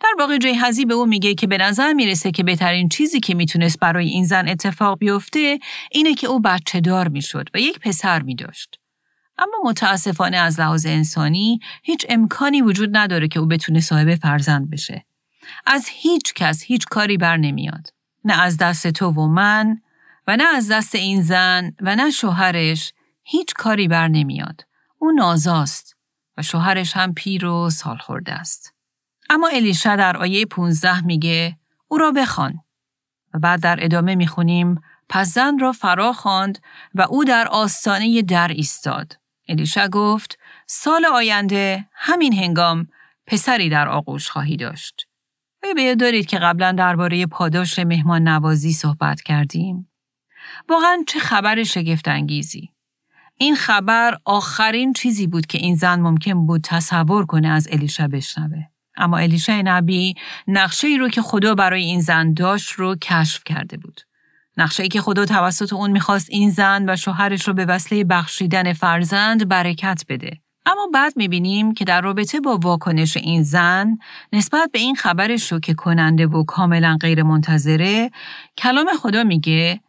در 0.00 0.14
واقع 0.18 0.38
جیهزی 0.38 0.84
به 0.84 0.94
او 0.94 1.06
میگه 1.06 1.34
که 1.34 1.46
به 1.46 1.58
نظر 1.58 1.92
می‌رسه 1.92 2.30
که 2.30 2.42
بهترین 2.42 2.88
چیزی 2.88 3.20
که 3.20 3.34
می‌تونست 3.34 3.78
برای 3.78 4.08
این 4.08 4.24
زن 4.24 4.48
اتفاق 4.48 4.98
بیفته 4.98 5.58
اینه 5.92 6.14
که 6.14 6.26
او 6.26 6.40
بچه 6.40 6.80
دار 6.80 7.08
می‌شد 7.08 7.48
و 7.54 7.60
یک 7.60 7.78
پسر 7.78 8.22
میداشت. 8.22 8.79
اما 9.40 9.70
متاسفانه 9.70 10.36
از 10.36 10.60
لحاظ 10.60 10.86
انسانی 10.86 11.60
هیچ 11.82 12.06
امکانی 12.08 12.62
وجود 12.62 12.96
نداره 12.96 13.28
که 13.28 13.40
او 13.40 13.46
بتونه 13.46 13.80
صاحب 13.80 14.14
فرزند 14.14 14.70
بشه. 14.70 15.04
از 15.66 15.86
هیچ 15.88 16.34
کس 16.34 16.62
هیچ 16.62 16.84
کاری 16.86 17.16
بر 17.16 17.36
نمیاد. 17.36 17.92
نه 18.24 18.42
از 18.42 18.56
دست 18.56 18.86
تو 18.88 19.06
و 19.10 19.26
من 19.26 19.80
و 20.26 20.36
نه 20.36 20.44
از 20.56 20.70
دست 20.70 20.94
این 20.94 21.22
زن 21.22 21.72
و 21.80 21.96
نه 21.96 22.10
شوهرش 22.10 22.92
هیچ 23.22 23.54
کاری 23.54 23.88
بر 23.88 24.08
نمیاد. 24.08 24.66
او 24.98 25.10
نازاست 25.12 25.96
و 26.36 26.42
شوهرش 26.42 26.96
هم 26.96 27.14
پیر 27.14 27.46
و 27.46 27.70
سال 27.70 27.96
خورده 27.96 28.32
است. 28.32 28.74
اما 29.30 29.48
الیشا 29.48 29.96
در 29.96 30.16
آیه 30.16 30.46
15 30.46 31.00
میگه 31.00 31.58
او 31.88 31.98
را 31.98 32.10
بخوان 32.10 32.60
و 33.34 33.38
بعد 33.38 33.60
در 33.60 33.84
ادامه 33.84 34.14
می‌خونیم 34.14 34.80
پس 35.08 35.34
زن 35.34 35.58
را 35.58 35.72
فرا 35.72 36.12
خواند 36.12 36.58
و 36.94 37.02
او 37.02 37.24
در 37.24 37.48
آستانه 37.48 38.22
در 38.22 38.48
ایستاد. 38.48 39.19
الیشا 39.50 39.88
گفت 39.88 40.38
سال 40.66 41.06
آینده 41.06 41.88
همین 41.92 42.32
هنگام 42.32 42.88
پسری 43.26 43.68
در 43.68 43.88
آغوش 43.88 44.30
خواهی 44.30 44.56
داشت. 44.56 45.06
آیا 45.64 45.74
به 45.74 45.94
دارید 45.94 46.26
که 46.26 46.38
قبلا 46.38 46.72
درباره 46.72 47.26
پاداش 47.26 47.78
مهمان 47.78 48.28
نوازی 48.28 48.72
صحبت 48.72 49.22
کردیم؟ 49.22 49.90
واقعا 50.68 51.04
چه 51.08 51.18
خبر 51.18 51.62
شگفت 51.62 52.08
انگیزی. 52.08 52.70
این 53.36 53.54
خبر 53.54 54.18
آخرین 54.24 54.92
چیزی 54.92 55.26
بود 55.26 55.46
که 55.46 55.58
این 55.58 55.76
زن 55.76 56.00
ممکن 56.00 56.46
بود 56.46 56.60
تصور 56.64 57.26
کنه 57.26 57.48
از 57.48 57.68
الیشا 57.72 58.08
بشنوه. 58.08 58.62
اما 58.96 59.18
الیشا 59.18 59.62
نبی 59.64 60.14
نقشه 60.46 60.86
ای 60.86 60.98
رو 60.98 61.08
که 61.08 61.22
خدا 61.22 61.54
برای 61.54 61.82
این 61.82 62.00
زن 62.00 62.34
داشت 62.34 62.72
رو 62.72 62.96
کشف 62.96 63.44
کرده 63.44 63.76
بود. 63.76 64.00
نقشه 64.60 64.82
ای 64.82 64.88
که 64.88 65.00
خدا 65.00 65.24
توسط 65.24 65.72
اون 65.72 65.90
می‌خواست 65.90 66.26
این 66.30 66.50
زن 66.50 66.84
و 66.88 66.96
شوهرش 66.96 67.48
رو 67.48 67.54
به 67.54 67.64
وسیله 67.64 68.04
بخشیدن 68.04 68.72
فرزند 68.72 69.48
برکت 69.48 70.04
بده. 70.08 70.40
اما 70.66 70.88
بعد 70.94 71.12
می‌بینیم 71.16 71.74
که 71.74 71.84
در 71.84 72.00
رابطه 72.00 72.40
با 72.40 72.56
واکنش 72.56 73.16
این 73.16 73.42
زن 73.42 73.98
نسبت 74.32 74.70
به 74.72 74.78
این 74.78 74.94
خبر 74.94 75.36
شوکه 75.36 75.74
کننده 75.74 76.26
و 76.26 76.44
کاملا 76.44 76.98
غیر 77.00 77.22
منتظره 77.22 78.10
کلام 78.58 78.86
خدا 79.02 79.24
میگه 79.24 79.80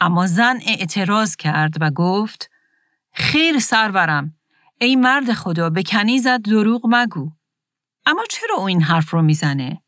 اما 0.00 0.26
زن 0.26 0.58
اعتراض 0.66 1.36
کرد 1.36 1.74
و 1.80 1.90
گفت 1.90 2.50
خیر 3.12 3.58
سرورم 3.58 4.34
ای 4.80 4.96
مرد 4.96 5.32
خدا 5.32 5.70
به 5.70 5.82
کنیزت 5.82 6.42
دروغ 6.42 6.82
مگو 6.88 7.30
اما 8.06 8.24
چرا 8.30 8.56
او 8.56 8.64
این 8.64 8.82
حرف 8.82 9.10
رو 9.10 9.22
می‌زنه؟ 9.22 9.82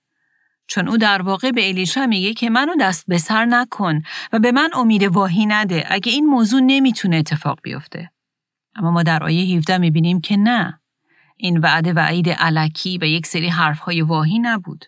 چون 0.68 0.88
او 0.88 0.96
در 0.96 1.22
واقع 1.22 1.50
به 1.50 1.68
الیشا 1.68 2.07
میگه 2.07 2.35
که 2.35 2.50
منو 2.50 2.72
دست 2.81 3.04
به 3.09 3.18
سر 3.18 3.44
نکن 3.44 4.02
و 4.33 4.38
به 4.38 4.52
من 4.52 4.70
امید 4.74 5.02
واهی 5.02 5.46
نده 5.46 5.85
اگه 5.88 6.12
این 6.12 6.26
موضوع 6.26 6.61
نمی‌تونه 6.61 7.16
اتفاق 7.16 7.59
بیفته. 7.62 8.11
اما 8.76 8.90
ما 8.90 9.02
در 9.02 9.24
آیه 9.24 9.57
17 9.57 9.78
می‌بینیم 9.78 10.20
که 10.20 10.37
نه. 10.37 10.81
این 11.37 11.59
وعده 11.59 11.92
وعید 11.92 12.28
علکی 12.28 12.98
و 12.98 13.04
یک 13.04 13.26
سری 13.26 13.48
حرفهای 13.48 14.02
واهی 14.02 14.38
نبود. 14.38 14.85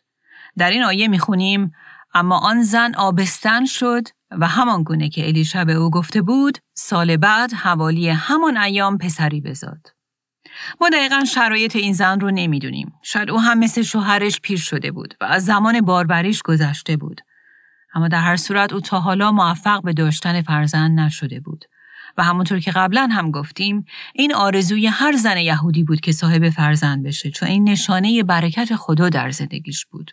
در 0.59 0.71
این 0.71 0.83
آیه 0.83 1.09
می‌خونیم 1.09 1.73
اما 2.15 2.39
آن 2.39 2.63
زن 2.63 2.95
آبستن 2.95 3.65
شد 3.65 4.09
و 4.31 4.49
همان 4.49 4.83
گونه 4.83 5.09
که 5.09 5.27
الیشا 5.27 5.65
به 5.65 5.73
او 5.73 5.91
گفته 5.91 6.23
بود 6.23 6.59
سال 6.75 7.17
بعد 7.17 7.53
حوالی 7.53 8.09
همان 8.09 8.57
ایام 8.57 8.99
پسری 8.99 9.41
بزاد. 9.41 10.00
ما 10.81 10.89
دقیقا 10.89 11.25
شرایط 11.25 11.77
این 11.77 11.93
زن 11.93 12.21
رو 12.21 12.31
نمی‌دونیم. 12.31 12.93
شاید 13.03 13.31
او 13.31 13.41
هم 13.41 13.59
مثل 13.59 13.83
شوهرش 13.83 14.41
پیر 14.41 14.59
شده 14.59 14.91
بود 14.91 15.15
و 15.21 15.25
از 15.25 15.45
زمان 15.45 15.81
باربریش 15.81 16.43
گذشته 16.43 16.97
بود. 16.97 17.21
اما 17.95 18.09
در 18.09 18.21
هر 18.21 18.37
صورت 18.37 18.73
او 18.73 18.81
تا 18.81 19.01
حالا 19.01 19.33
موفق 19.33 19.83
به 19.83 19.93
داشتن 19.93 20.43
فرزند 20.43 21.01
نشده 21.01 21.41
بود. 21.41 21.65
و 22.17 22.25
همونطور 22.25 22.61
که 22.61 22.71
قبلا 22.71 23.09
هم 23.13 23.31
گفتیم 23.31 23.85
این 24.15 24.35
آرزوی 24.35 24.87
هر 24.87 25.17
زن 25.17 25.37
یهودی 25.37 25.85
بود 25.85 26.01
که 26.01 26.13
صاحب 26.13 26.51
فرزند 26.51 27.03
بشه 27.03 27.31
چون 27.31 27.49
این 27.49 27.69
نشانه 27.69 28.23
برکت 28.23 28.77
خدا 28.77 29.09
در 29.09 29.31
زندگیش 29.31 29.87
بود. 29.87 30.11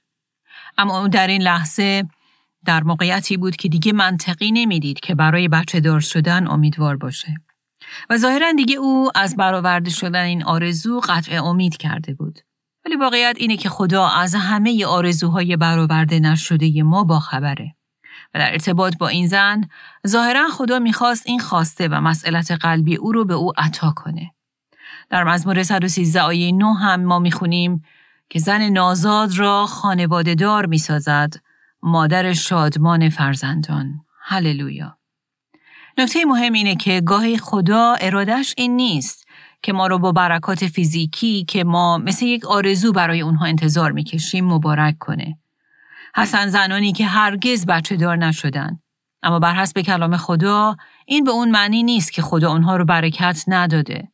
اما 0.78 1.02
او 1.02 1.08
در 1.08 1.28
این 1.28 1.42
لحظه 1.42 2.04
در 2.66 2.84
موقعیتی 2.84 3.38
بود 3.38 3.56
که 3.56 3.70
دیگه 3.70 3.94
منطقی 3.94 4.52
نمی‌دید 4.52 5.00
که 5.00 5.16
برای 5.16 5.48
بچه 5.48 5.80
دار 5.80 6.00
شدن 6.00 6.48
امیدوار 6.48 6.98
باشه. 6.98 7.36
و 8.10 8.17
ظاهرا 8.17 8.52
دیگه 8.52 8.76
او 8.76 9.12
از 9.15 9.36
برآورده 9.36 9.89
شدن 9.89 10.23
این 10.23 10.43
آرزو 10.43 11.00
قطع 11.00 11.43
امید 11.43 11.78
کرده 11.78 12.13
بود. 12.13 12.39
ولی 12.86 12.95
واقعیت 12.95 13.36
اینه 13.39 13.58
که 13.58 13.69
خدا 13.69 14.08
از 14.08 14.36
همه 14.36 14.86
آرزوهای 14.86 15.58
برآورده 15.58 16.19
نشده 16.19 16.84
ما 16.84 17.04
با 17.04 17.19
خبره. 17.19 17.76
و 18.34 18.39
در 18.39 18.52
ارتباط 18.52 18.97
با 18.97 19.08
این 19.08 19.28
زن 19.28 19.62
ظاهرا 20.08 20.47
خدا 20.47 20.80
می‌خواست 20.80 21.23
این 21.28 21.39
خواسته 21.39 21.88
و 21.88 22.02
مسئلت 22.02 22.52
قلبی 22.52 22.95
او 22.95 23.12
رو 23.12 23.26
به 23.26 23.34
او 23.34 23.52
عطا 23.58 23.93
کنه. 23.95 24.32
در 25.10 25.23
مزمور 25.23 25.63
113 25.63 26.21
آیه 26.21 26.52
9 26.52 26.73
هم 26.73 27.04
ما 27.04 27.19
می‌خونیم 27.19 27.84
که 28.30 28.39
زن 28.39 28.62
نازاد 28.62 29.38
را 29.38 29.65
خانواده 29.65 30.36
دار 30.36 30.65
می‌سازد 30.65 31.34
مادر 31.84 32.34
شادمان 32.34 33.10
فرزندان. 33.10 34.02
هللویا. 34.21 34.96
نکته 35.99 36.25
مهم 36.25 36.53
اینه 36.53 36.75
که 36.75 37.01
گاهی 37.01 37.38
خدا 37.38 37.95
ارادش 38.01 38.53
این 38.57 38.75
نیست 38.75 39.27
که 39.62 39.73
ما 39.73 39.88
رو 39.88 39.99
با 39.99 40.12
برکات 40.12 40.65
فیزیکی 40.65 41.45
که 41.45 41.63
ما 41.63 41.97
مثل 41.97 42.25
یک 42.25 42.45
آرزو 42.45 42.91
برای 42.91 43.21
اونها 43.21 43.45
انتظار 43.45 43.91
می‌کشیم 43.91 44.45
مبارک 44.45 44.97
کنه. 44.99 45.38
حسن 46.15 46.47
زنانی 46.47 46.93
که 46.93 47.05
هرگز 47.05 47.65
بچه 47.65 47.95
دار 47.95 48.17
نشدن. 48.17 48.79
اما 49.23 49.39
بر 49.39 49.53
حسب 49.53 49.81
کلام 49.81 50.17
خدا 50.17 50.75
این 51.05 51.23
به 51.23 51.31
اون 51.31 51.51
معنی 51.51 51.83
نیست 51.83 52.13
که 52.13 52.21
خدا 52.21 52.51
اونها 52.51 52.77
رو 52.77 52.86
برکت 52.86 53.43
نداده. 53.47 54.12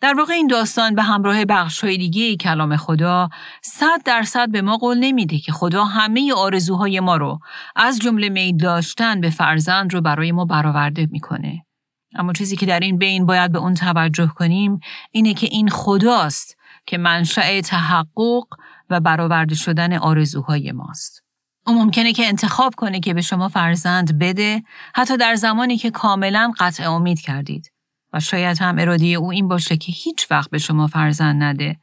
در 0.00 0.14
واقع 0.14 0.32
این 0.32 0.46
داستان 0.46 0.94
به 0.94 1.02
همراه 1.02 1.44
بخش 1.44 1.84
های 1.84 1.98
دیگه 1.98 2.36
کلام 2.36 2.76
خدا 2.76 3.28
صد 3.62 4.02
درصد 4.04 4.50
به 4.50 4.62
ما 4.62 4.76
قول 4.76 4.98
نمیده 4.98 5.38
که 5.38 5.52
خدا 5.52 5.84
همه 5.84 6.32
آرزوهای 6.36 7.00
ما 7.00 7.16
رو 7.16 7.38
از 7.76 7.98
جمله 7.98 8.28
میل 8.28 8.56
داشتن 8.56 9.20
به 9.20 9.30
فرزند 9.30 9.94
رو 9.94 10.00
برای 10.00 10.32
ما 10.32 10.44
برآورده 10.44 11.08
می‌کنه. 11.10 11.66
اما 12.14 12.32
چیزی 12.32 12.56
که 12.56 12.66
در 12.66 12.80
این 12.80 12.98
بین 12.98 13.26
باید 13.26 13.52
به 13.52 13.58
اون 13.58 13.74
توجه 13.74 14.26
کنیم 14.26 14.80
اینه 15.10 15.34
که 15.34 15.46
این 15.50 15.68
خداست 15.68 16.56
که 16.86 16.98
منشأ 16.98 17.60
تحقق 17.60 18.46
و 18.90 19.00
برآورده 19.00 19.54
شدن 19.54 19.96
آرزوهای 19.96 20.72
ماست. 20.72 21.22
او 21.66 21.74
ممکنه 21.74 22.12
که 22.12 22.26
انتخاب 22.26 22.74
کنه 22.76 23.00
که 23.00 23.14
به 23.14 23.20
شما 23.20 23.48
فرزند 23.48 24.18
بده 24.18 24.62
حتی 24.94 25.16
در 25.16 25.34
زمانی 25.34 25.76
که 25.76 25.90
کاملا 25.90 26.52
قطع 26.58 26.90
امید 26.90 27.20
کردید. 27.20 27.75
شاید 28.20 28.58
هم 28.58 28.78
اراده 28.78 29.06
او 29.06 29.30
این 29.30 29.48
باشه 29.48 29.76
که 29.76 29.92
هیچ 29.92 30.30
وقت 30.30 30.50
به 30.50 30.58
شما 30.58 30.86
فرزند 30.86 31.42
نده 31.42 31.76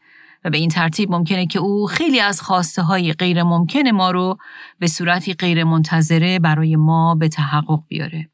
و 0.46 0.50
به 0.50 0.58
این 0.58 0.70
ترتیب 0.70 1.12
ممکنه 1.12 1.46
که 1.46 1.60
او 1.60 1.88
خیلی 1.88 2.20
از 2.20 2.42
خواسته 2.42 2.82
های 2.82 3.14
غیر 3.14 3.44
ممکن 3.44 3.90
ما 3.90 4.12
رو 4.12 4.38
به 4.80 4.88
صورتی 4.88 5.34
غیر 5.34 5.64
منتظره 5.64 6.40
برای 6.40 6.76
ما 6.76 7.16
به 7.16 7.28
تحقق 7.28 7.80
بیاره. 7.88 8.30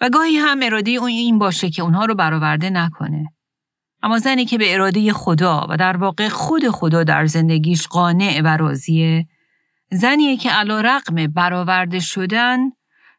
و 0.00 0.08
گاهی 0.08 0.36
هم 0.36 0.58
اراده 0.62 0.90
او 0.90 1.04
این 1.04 1.38
باشه 1.38 1.70
که 1.70 1.82
اونها 1.82 2.04
رو 2.04 2.14
برآورده 2.14 2.70
نکنه. 2.70 3.32
اما 4.02 4.18
زنی 4.18 4.44
که 4.44 4.58
به 4.58 4.74
اراده 4.74 5.12
خدا 5.12 5.66
و 5.70 5.76
در 5.76 5.96
واقع 5.96 6.28
خود 6.28 6.68
خدا 6.68 7.04
در 7.04 7.26
زندگیش 7.26 7.86
قانع 7.86 8.40
و 8.44 8.56
راضیه 8.56 9.26
زنیه 9.92 10.36
که 10.36 10.50
علا 10.50 10.80
رقم 10.80 11.26
برآورده 11.26 12.00
شدن 12.00 12.58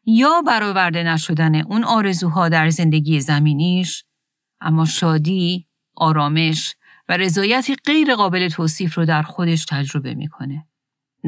یا 0.06 0.42
برآورده 0.46 1.02
نشدن 1.02 1.54
اون 1.54 1.84
آرزوها 1.84 2.48
در 2.48 2.70
زندگی 2.70 3.20
زمینیش 3.20 4.04
اما 4.60 4.84
شادی، 4.84 5.66
آرامش 5.96 6.74
و 7.08 7.16
رضایتی 7.16 7.76
غیر 7.86 8.14
قابل 8.14 8.48
توصیف 8.48 8.94
رو 8.94 9.04
در 9.04 9.22
خودش 9.22 9.64
تجربه 9.64 10.14
می‌کنه. 10.14 10.66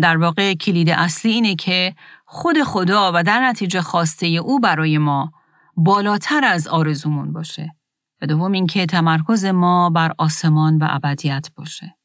در 0.02 0.16
واقع 0.16 0.54
کلید 0.54 0.90
اصلی 0.90 1.32
اینه 1.32 1.54
که 1.54 1.94
خود 2.24 2.62
خدا 2.62 3.12
و 3.14 3.22
در 3.22 3.48
نتیجه 3.48 3.80
خواسته 3.80 4.26
او 4.26 4.60
برای 4.60 4.98
ما 4.98 5.32
بالاتر 5.76 6.44
از 6.44 6.68
آرزومون 6.68 7.32
باشه. 7.32 7.76
و 8.22 8.26
دوم 8.26 8.52
اینکه 8.52 8.87
تمرکز 8.87 9.44
ما 9.44 9.90
بر 9.90 10.12
آسمان 10.18 10.78
و 10.78 10.87
ابدیت 10.90 11.48
باشه. 11.56 11.96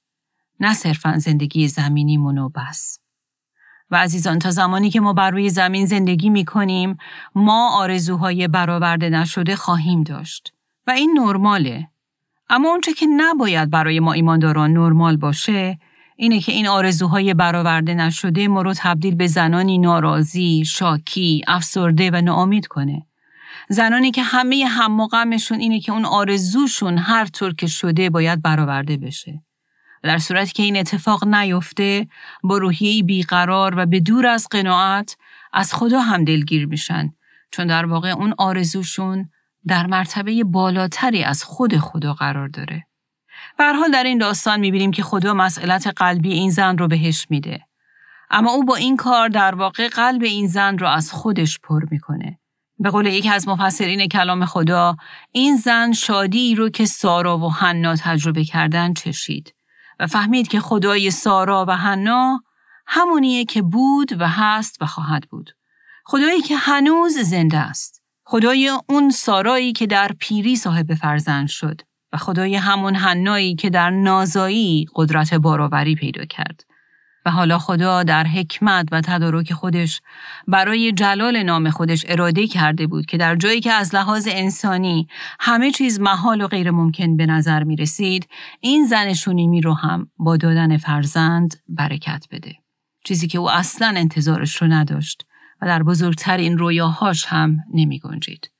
نه 0.60 0.74
صرفا 0.74 1.18
زندگی 1.18 1.68
زمینی 1.68 2.18
و 2.18 2.50
بس. 2.50 3.00
و 3.92 3.96
عزیزان 3.96 4.40
تا 4.40 4.52
زمانی 4.52 4.90
که 4.90 5.00
ما 5.00 5.14
بر 5.14 5.32
روی 5.32 5.50
زمین 5.50 5.86
زندگی 5.86 6.30
می 6.30 6.46
کنیم 6.46 6.98
ما 7.36 7.70
آرزوهای 7.80 8.48
برآورده 8.48 9.10
نشده 9.10 9.56
خواهیم 9.56 10.04
داشت 10.04 10.54
و 10.88 10.92
این 10.92 11.20
نرماله 11.20 11.88
اما 12.50 12.70
اونچه 12.70 12.94
که 12.94 13.06
نباید 13.18 13.70
برای 13.70 14.00
ما 14.00 14.14
ایمانداران 14.14 14.74
نرمال 14.74 15.18
باشه 15.18 15.80
اینه 16.16 16.40
که 16.40 16.52
این 16.52 16.68
آرزوهای 16.68 17.34
برآورده 17.34 17.94
نشده 17.94 18.48
ما 18.48 18.62
رو 18.62 18.74
تبدیل 18.78 19.16
به 19.16 19.28
زنانی 19.28 19.78
ناراضی، 19.78 20.66
شاکی، 20.66 21.42
افسرده 21.48 22.12
و 22.12 22.22
ناامید 22.22 22.68
کنه. 22.68 23.06
زنانی 23.70 24.12
که 24.12 24.24
همه 24.24 24.66
هم 24.66 25.00
و 25.00 25.08
غمشون 25.08 25.60
اینه 25.60 25.80
که 25.80 25.92
اون 25.92 26.06
آرزوشون 26.06 26.98
هر 26.98 27.26
طور 27.26 27.56
که 27.56 27.68
شده 27.68 28.10
باید 28.10 28.42
برآورده 28.42 28.98
بشه. 28.98 29.42
در 30.04 30.18
صورتی 30.18 30.52
که 30.52 30.64
این 30.64 30.78
اتفاق 30.78 31.28
نیفته 31.28 32.08
با 32.44 32.58
روحیه 32.58 33.04
بیقرار 33.04 33.74
و 33.78 33.86
به 33.86 34.00
دور 34.00 34.28
از 34.28 34.48
قناعت 34.52 35.18
از 35.54 35.74
خدا 35.74 36.00
هم 36.00 36.24
دلگیر 36.24 36.66
میشن 36.66 37.14
چون 37.52 37.68
در 37.68 37.86
واقع 37.86 38.10
اون 38.10 38.34
آرزوشون 38.38 39.30
در 39.68 39.88
مرتبه 39.88 40.44
بالاتری 40.44 41.24
از 41.24 41.44
خود 41.44 41.78
خدا 41.78 42.14
قرار 42.14 42.48
داره. 42.48 42.86
به 43.58 43.74
حال 43.74 43.92
در 43.92 44.04
این 44.04 44.18
داستان 44.18 44.60
می‌بینیم 44.60 44.92
که 44.92 45.04
خدا 45.04 45.34
مسئلت 45.34 45.88
قلبی 45.88 46.34
این 46.34 46.52
زن 46.52 46.78
رو 46.78 46.88
بهش 46.88 47.28
میده. 47.30 47.66
اما 48.30 48.52
او 48.52 48.66
با 48.66 48.76
این 48.76 48.98
کار 48.98 49.30
در 49.30 49.56
واقع 49.56 49.88
قلب 49.88 50.24
این 50.24 50.48
زن 50.48 50.78
رو 50.78 50.88
از 50.88 51.12
خودش 51.12 51.60
پر 51.60 51.86
می‌کنه. 51.92 52.40
به 52.80 52.90
قول 52.90 53.06
یکی 53.06 53.30
از 53.30 53.48
مفسرین 53.48 54.08
کلام 54.08 54.46
خدا 54.46 54.96
این 55.32 55.58
زن 55.58 55.92
شادی 55.92 56.56
رو 56.56 56.70
که 56.70 56.86
سارا 56.86 57.38
و 57.38 57.54
حنا 57.54 57.96
تجربه 57.96 58.44
کردن 58.44 58.94
چشید. 58.94 59.54
و 60.00 60.08
فهمید 60.08 60.48
که 60.48 60.60
خدای 60.60 61.12
سارا 61.12 61.66
و 61.68 61.72
حنا 61.78 62.44
همونیه 62.88 63.46
که 63.46 63.62
بود 63.62 64.22
و 64.22 64.28
هست 64.28 64.82
و 64.82 64.86
خواهد 64.86 65.24
بود. 65.30 65.52
خدایی 66.06 66.42
که 66.42 66.56
هنوز 66.56 67.18
زنده 67.18 67.58
است. 67.58 68.04
خدای 68.24 68.72
اون 68.90 69.10
سارایی 69.10 69.74
که 69.74 69.88
در 69.88 70.12
پیری 70.20 70.56
صاحب 70.56 70.94
فرزند 70.94 71.48
شد 71.48 71.82
و 72.14 72.18
خدای 72.18 72.56
همون 72.56 72.96
حنایی 72.96 73.56
که 73.56 73.70
در 73.70 73.90
نازایی 73.90 74.86
قدرت 74.96 75.34
باراوری 75.34 75.96
پیدا 75.96 76.26
کرد. 76.26 76.69
و 77.30 77.32
حالا 77.32 77.60
خدا 77.60 78.04
در 78.04 78.28
حکمت 78.28 78.88
و 78.92 79.02
تدارک 79.02 79.54
خودش 79.54 80.02
برای 80.48 80.92
جلال 80.92 81.44
نام 81.44 81.70
خودش 81.70 82.06
اراده 82.08 82.48
کرده 82.48 82.88
بود 82.88 83.06
که 83.06 83.18
در 83.18 83.36
جایی 83.36 83.62
که 83.62 83.72
از 83.72 83.96
لحاظ 83.96 84.28
انسانی 84.32 85.08
همه 85.40 85.72
چیز 85.72 86.00
محال 86.00 86.42
و 86.42 86.48
غیر 86.48 86.72
ممکن 86.72 87.18
به 87.18 87.26
نظر 87.26 87.64
می 87.64 87.76
رسید 87.76 88.28
این 88.60 88.86
زن 88.86 89.14
شونیمی 89.14 89.62
رو 89.62 89.74
هم 89.74 90.12
با 90.18 90.38
دادن 90.38 90.78
فرزند 90.78 91.56
برکت 91.68 92.26
بده. 92.32 92.56
چیزی 93.04 93.28
که 93.28 93.38
او 93.38 93.52
اصلا 93.52 93.94
انتظارش 93.98 94.56
رو 94.56 94.68
نداشت 94.68 95.26
و 95.62 95.66
در 95.66 95.84
بزرگترین 95.84 96.58
رویاهاش 96.58 97.26
هم 97.26 97.58
نمی 97.74 98.00
گنجید. 98.00 98.52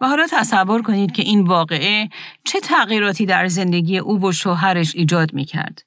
و 0.00 0.06
حالا 0.06 0.26
تصور 0.30 0.82
کنید 0.82 1.12
که 1.12 1.22
این 1.22 1.40
واقعه 1.46 2.08
چه 2.44 2.60
تغییراتی 2.60 3.26
در 3.26 3.46
زندگی 3.46 3.98
او 3.98 4.26
و 4.26 4.32
شوهرش 4.32 4.94
ایجاد 4.94 5.34
می 5.34 5.44
کرد. 5.44 5.82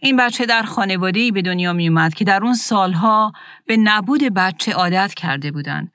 این 0.00 0.16
بچه 0.16 0.46
در 0.46 0.62
خانواده‌ای 0.62 1.30
به 1.30 1.42
دنیا 1.42 1.72
می 1.72 1.88
اومد 1.88 2.14
که 2.14 2.24
در 2.24 2.44
اون 2.44 2.54
سالها 2.54 3.32
به 3.66 3.76
نبود 3.76 4.22
بچه 4.22 4.72
عادت 4.72 5.14
کرده 5.14 5.50
بودند 5.50 5.92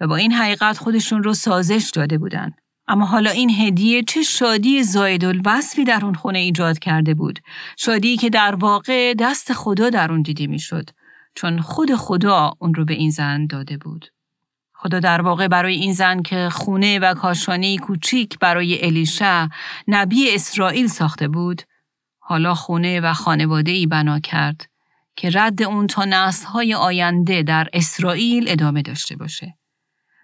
و 0.00 0.06
با 0.06 0.16
این 0.16 0.32
حقیقت 0.32 0.78
خودشون 0.78 1.22
رو 1.22 1.34
سازش 1.34 1.90
داده 1.94 2.18
بودند. 2.18 2.54
اما 2.88 3.06
حالا 3.06 3.30
این 3.30 3.50
هدیه 3.50 4.02
چه 4.02 4.22
شادی 4.22 4.82
زاید 4.82 5.24
الوصفی 5.24 5.84
در 5.84 6.04
اون 6.04 6.14
خونه 6.14 6.38
ایجاد 6.38 6.78
کرده 6.78 7.14
بود. 7.14 7.38
شادی 7.76 8.16
که 8.16 8.30
در 8.30 8.54
واقع 8.54 9.14
دست 9.14 9.52
خدا 9.52 9.90
در 9.90 10.12
اون 10.12 10.22
دیده 10.22 10.46
می‌شد 10.46 10.90
چون 11.34 11.60
خود 11.60 11.94
خدا 11.94 12.52
اون 12.58 12.74
رو 12.74 12.84
به 12.84 12.94
این 12.94 13.10
زن 13.10 13.46
داده 13.46 13.76
بود. 13.76 14.06
خدا 14.74 15.00
در 15.00 15.20
واقع 15.20 15.48
برای 15.48 15.74
این 15.74 15.92
زن 15.92 16.22
که 16.22 16.48
خونه 16.52 16.98
و 16.98 17.14
کاشانه 17.14 17.78
کوچیک 17.78 18.38
برای 18.38 18.84
الیشع 18.84 19.46
نبی 19.88 20.34
اسرائیل 20.34 20.86
ساخته 20.86 21.28
بود 21.28 21.62
حالا 22.28 22.54
خونه 22.54 23.00
و 23.00 23.12
خانواده 23.12 23.70
ای 23.70 23.86
بنا 23.86 24.20
کرد 24.20 24.68
که 25.16 25.30
رد 25.30 25.62
اون 25.62 25.86
تا 25.86 26.04
نسلهای 26.04 26.74
آینده 26.74 27.42
در 27.42 27.68
اسرائیل 27.72 28.44
ادامه 28.48 28.82
داشته 28.82 29.16
باشه. 29.16 29.54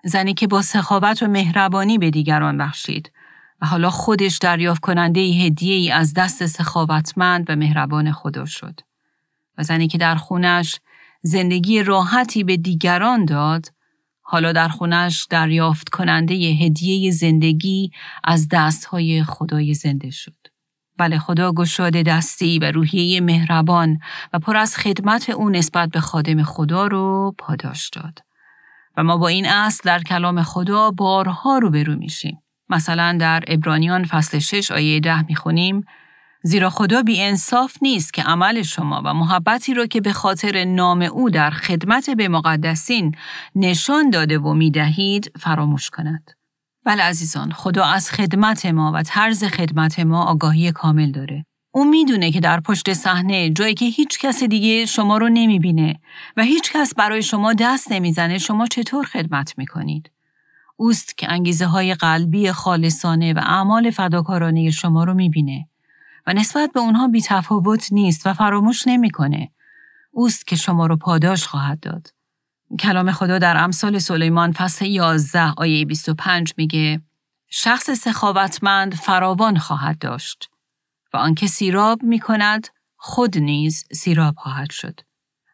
زنی 0.05 0.35
که 0.35 0.47
با 0.47 0.63
سخاوت 0.63 1.23
و 1.23 1.27
مهربانی 1.27 1.99
به 1.99 2.11
دیگران 2.11 2.59
بخشید 2.59 3.13
و 3.61 3.67
حالا 3.67 3.91
خودش 3.91 4.39
دریافت 4.39 4.81
کننده 4.81 5.21
هدیه 5.21 5.75
ای 5.75 5.91
از 5.91 6.15
دست 6.15 6.47
سخاوتمند 6.47 7.51
و 7.51 7.57
مهربان 7.57 8.13
خدا 8.13 8.45
شد. 8.45 8.81
و 9.59 9.63
زنی 9.63 9.89
که 9.89 9.99
در 9.99 10.15
خونش 10.15 10.81
زندگی 11.23 11.83
راحتی 11.83 12.45
به 12.45 12.57
دیگران 12.57 13.25
داد، 13.25 13.67
حالا 14.21 14.53
در 14.53 14.69
خونش 14.69 15.27
دریافت 15.31 15.89
کننده 15.89 16.35
هدیه 16.35 17.11
زندگی 17.11 17.91
از 18.25 18.49
دستهای 18.51 19.25
خدای 19.25 19.75
زنده 19.75 20.11
شد. 20.11 20.44
بله 20.99 21.19
خدا 21.19 21.53
گشاده 21.53 22.03
دستی 22.03 22.59
و 22.59 22.73
روحیه 22.73 23.21
مهربان 23.21 23.99
و 24.33 24.39
پر 24.39 24.57
از 24.57 24.77
خدمت 24.77 25.31
او 25.31 25.51
نسبت 25.51 25.89
به 25.89 26.01
خادم 26.01 26.43
خدا 26.43 26.87
رو 26.87 27.35
پاداش 27.39 27.89
داد. 27.89 28.19
و 28.97 29.03
ما 29.03 29.17
با 29.17 29.29
این 29.29 29.47
اصل 29.47 29.81
در 29.85 30.03
کلام 30.03 30.43
خدا 30.43 30.91
بارها 30.91 31.59
رو 31.59 31.71
برو 31.71 31.97
میشیم. 31.97 32.43
مثلا 32.69 33.17
در 33.21 33.45
ابرانیان 33.47 34.05
فصل 34.05 34.39
6 34.39 34.71
آیه 34.71 35.01
10 35.01 35.23
می‌خونیم 35.23 35.85
زیرا 36.43 36.71
خدا 36.71 37.03
بی 37.03 37.23
انصاف 37.23 37.77
نیست 37.83 38.15
که 38.15 38.23
عمل 38.23 38.63
شما 38.63 39.03
و 39.05 39.15
محبتی 39.15 39.75
را 39.75 39.87
که 39.87 40.01
به 40.01 40.13
خاطر 40.13 40.65
نام 40.65 41.03
او 41.03 41.31
در 41.31 41.51
خدمت 41.51 42.11
به 42.11 42.29
مقدسین 42.29 43.15
نشان 43.55 44.11
داده 44.11 44.39
و 44.39 44.55
می 44.55 44.71
دهید 44.71 45.33
فراموش 45.39 45.91
کند. 45.91 46.31
بله 46.85 47.03
عزیزان 47.03 47.53
خدا 47.53 47.85
از 47.85 48.11
خدمت 48.11 48.67
ما 48.67 48.93
و 48.95 49.03
طرز 49.03 49.45
خدمت 49.45 50.01
ما 50.01 50.25
آگاهی 50.25 50.73
کامل 50.73 51.11
داره. 51.13 51.47
او 51.71 51.85
می‌دونه 51.85 52.33
که 52.33 52.41
در 52.41 52.61
پشت 52.61 52.93
صحنه 52.93 53.51
جایی 53.51 53.75
که 53.75 53.85
هیچ 53.85 54.19
کس 54.19 54.43
دیگه 54.43 54.87
شما 54.87 55.19
رو 55.19 55.29
نمی‌بینه 55.29 56.01
و 56.37 56.43
هیچ 56.43 56.73
کس 56.73 56.95
برای 56.95 57.23
شما 57.23 57.53
دست 57.53 57.93
نمی‌زنه 57.93 58.39
شما 58.39 58.67
چطور 58.67 59.05
خدمت 59.05 59.59
می‌کنید. 59.59 60.11
اوست 60.77 61.19
که 61.19 61.33
انگیزه 61.33 61.67
های 61.67 61.95
قلبی 61.95 62.53
خالصانه 62.53 63.33
و 63.33 63.39
اعمال 63.39 63.91
فداکارانه 63.91 64.71
شما 64.71 65.05
رو 65.05 65.15
می‌بینه 65.15 65.69
و 66.27 66.33
نسبت 66.33 66.71
به 66.73 66.81
اونها 66.81 67.09
بی 67.09 67.23
تفاوت 67.23 67.93
نیست 67.93 68.27
و 68.27 68.33
فراموش 68.33 68.87
نمی‌کنه. 68.87 69.51
اوست 70.11 70.47
که 70.47 70.57
شما 70.57 70.87
رو 70.87 70.97
پاداش 70.97 71.47
خواهد 71.47 71.81
داد. 71.81 72.14
کلام 72.81 73.13
خدا 73.13 73.39
در 73.39 73.57
امثال 73.57 73.99
سلیمان 73.99 74.53
فصل 74.53 74.87
11 74.87 75.53
آیه 75.57 75.85
25 75.85 76.55
میگه 76.57 77.01
شخص 77.49 77.91
سخاوتمند 77.91 78.95
فراوان 78.95 79.59
خواهد 79.59 79.99
داشت 79.99 80.51
و 81.13 81.17
آنکه 81.17 81.47
سیراب 81.47 82.03
می 82.03 82.19
کند 82.19 82.69
خود 82.97 83.39
نیز 83.39 83.85
سیراب 83.93 84.35
خواهد 84.37 84.71
شد. 84.71 85.01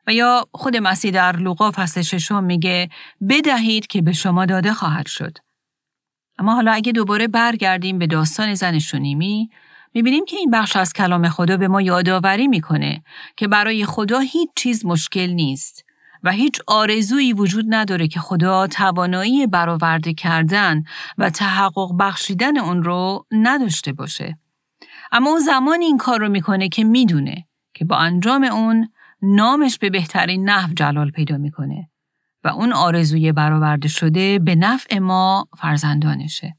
و 0.06 0.12
یا 0.12 0.48
خود 0.52 0.76
مسیح 0.76 1.10
در 1.10 1.36
لوقا 1.36 1.70
فصل 1.70 2.02
ششم 2.02 2.44
میگه 2.44 2.88
بدهید 3.28 3.86
که 3.86 4.02
به 4.02 4.12
شما 4.12 4.46
داده 4.46 4.72
خواهد 4.72 5.06
شد. 5.06 5.38
اما 6.38 6.54
حالا 6.54 6.72
اگه 6.72 6.92
دوباره 6.92 7.28
برگردیم 7.28 7.98
به 7.98 8.06
داستان 8.06 8.54
زن 8.54 8.78
شونیمی 8.78 9.50
می‌بینیم 9.94 10.24
که 10.24 10.36
این 10.36 10.50
بخش 10.50 10.76
از 10.76 10.92
کلام 10.92 11.28
خدا 11.28 11.56
به 11.56 11.68
ما 11.68 11.82
یادآوری 11.82 12.48
می‌کنه 12.48 13.02
که 13.36 13.48
برای 13.48 13.86
خدا 13.86 14.18
هیچ 14.18 14.48
چیز 14.56 14.86
مشکل 14.86 15.30
نیست 15.30 15.89
و 16.22 16.30
هیچ 16.30 16.60
آرزویی 16.66 17.32
وجود 17.32 17.64
نداره 17.68 18.08
که 18.08 18.20
خدا 18.20 18.66
توانایی 18.66 19.46
برآورده 19.46 20.14
کردن 20.14 20.82
و 21.18 21.30
تحقق 21.30 21.96
بخشیدن 21.98 22.58
اون 22.58 22.82
رو 22.82 23.26
نداشته 23.30 23.92
باشه. 23.92 24.38
اما 25.12 25.30
اون 25.30 25.40
زمان 25.40 25.80
این 25.80 25.98
کار 25.98 26.20
رو 26.20 26.28
می‌کنه 26.28 26.68
که 26.68 26.84
می‌دونه 26.84 27.46
که 27.74 27.84
با 27.84 27.96
انجام 27.96 28.44
اون 28.44 28.88
نامش 29.22 29.78
به 29.78 29.90
بهترین 29.90 30.48
نحو 30.48 30.74
جلال 30.74 31.10
پیدا 31.10 31.36
می‌کنه 31.36 31.90
و 32.44 32.48
اون 32.48 32.72
آرزوی 32.72 33.32
برآورده 33.32 33.88
شده 33.88 34.38
به 34.38 34.54
نفع 34.54 34.98
ما 34.98 35.48
فرزندانشه. 35.58 36.56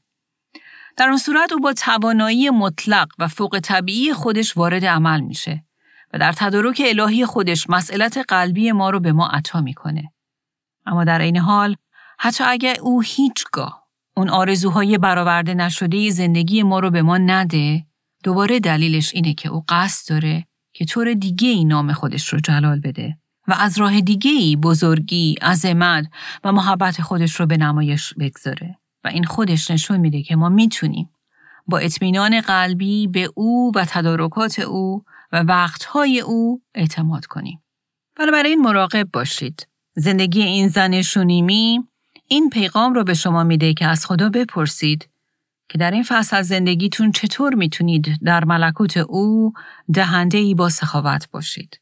در 0.96 1.08
اون 1.08 1.18
صورت 1.18 1.52
او 1.52 1.60
با 1.60 1.72
توانایی 1.72 2.50
مطلق 2.50 3.08
و 3.18 3.28
فوق 3.28 3.58
طبیعی 3.62 4.12
خودش 4.12 4.56
وارد 4.56 4.84
عمل 4.84 5.20
میشه 5.20 5.64
و 6.12 6.18
در 6.18 6.32
تدارک 6.32 6.82
الهی 6.86 7.26
خودش 7.26 7.70
مسئلت 7.70 8.18
قلبی 8.28 8.72
ما 8.72 8.90
رو 8.90 9.00
به 9.00 9.12
ما 9.12 9.26
عطا 9.26 9.60
می‌کنه. 9.60 10.12
اما 10.86 11.04
در 11.04 11.18
این 11.18 11.36
حال 11.36 11.76
حتی 12.18 12.44
اگر 12.44 12.76
او 12.80 13.00
هیچگاه 13.00 13.82
اون 14.16 14.28
آرزوهای 14.28 14.98
برآورده 14.98 15.54
نشده 15.54 16.10
زندگی 16.10 16.62
ما 16.62 16.78
رو 16.78 16.90
به 16.90 17.02
ما 17.02 17.18
نده 17.18 17.86
دوباره 18.24 18.60
دلیلش 18.60 19.14
اینه 19.14 19.34
که 19.34 19.48
او 19.48 19.64
قصد 19.68 20.10
داره 20.10 20.46
که 20.72 20.84
طور 20.84 21.14
دیگه 21.14 21.48
ای 21.48 21.64
نام 21.64 21.92
خودش 21.92 22.28
رو 22.28 22.40
جلال 22.40 22.80
بده 22.80 23.18
و 23.48 23.54
از 23.58 23.78
راه 23.78 24.00
دیگه 24.00 24.30
ای 24.30 24.56
بزرگی، 24.56 25.34
عظمت 25.42 26.06
و 26.44 26.52
محبت 26.52 27.02
خودش 27.02 27.40
رو 27.40 27.46
به 27.46 27.56
نمایش 27.56 28.14
بگذاره 28.14 28.78
و 29.04 29.08
این 29.08 29.24
خودش 29.24 29.70
نشون 29.70 29.96
میده 29.96 30.22
که 30.22 30.36
ما 30.36 30.48
می‌تونیم 30.48 31.10
با 31.66 31.78
اطمینان 31.78 32.40
قلبی 32.40 33.06
به 33.06 33.28
او 33.34 33.72
و 33.74 33.84
تدارکات 33.84 34.58
او 34.58 35.04
و 35.32 35.42
وقتهای 35.42 36.20
او 36.20 36.62
اعتماد 36.74 37.26
کنیم. 37.26 37.62
بنابراین 38.16 38.60
مراقب 38.60 39.08
باشید. 39.12 39.68
زندگی 39.96 40.42
این 40.42 40.68
زن 40.68 41.02
شونیمی 41.02 41.80
این 42.28 42.50
پیغام 42.50 42.94
رو 42.94 43.04
به 43.04 43.14
شما 43.14 43.44
میده 43.44 43.74
که 43.74 43.86
از 43.86 44.06
خدا 44.06 44.28
بپرسید 44.28 45.08
که 45.68 45.78
در 45.78 45.90
این 45.90 46.02
فصل 46.02 46.36
از 46.36 46.46
زندگیتون 46.46 47.12
چطور 47.12 47.54
می‌تونید 47.54 48.18
در 48.24 48.44
ملکوت 48.44 48.96
او 48.96 49.52
دهنده 49.94 50.38
ای 50.38 50.54
با 50.54 50.68
سخاوت 50.68 51.30
باشید. 51.30 51.80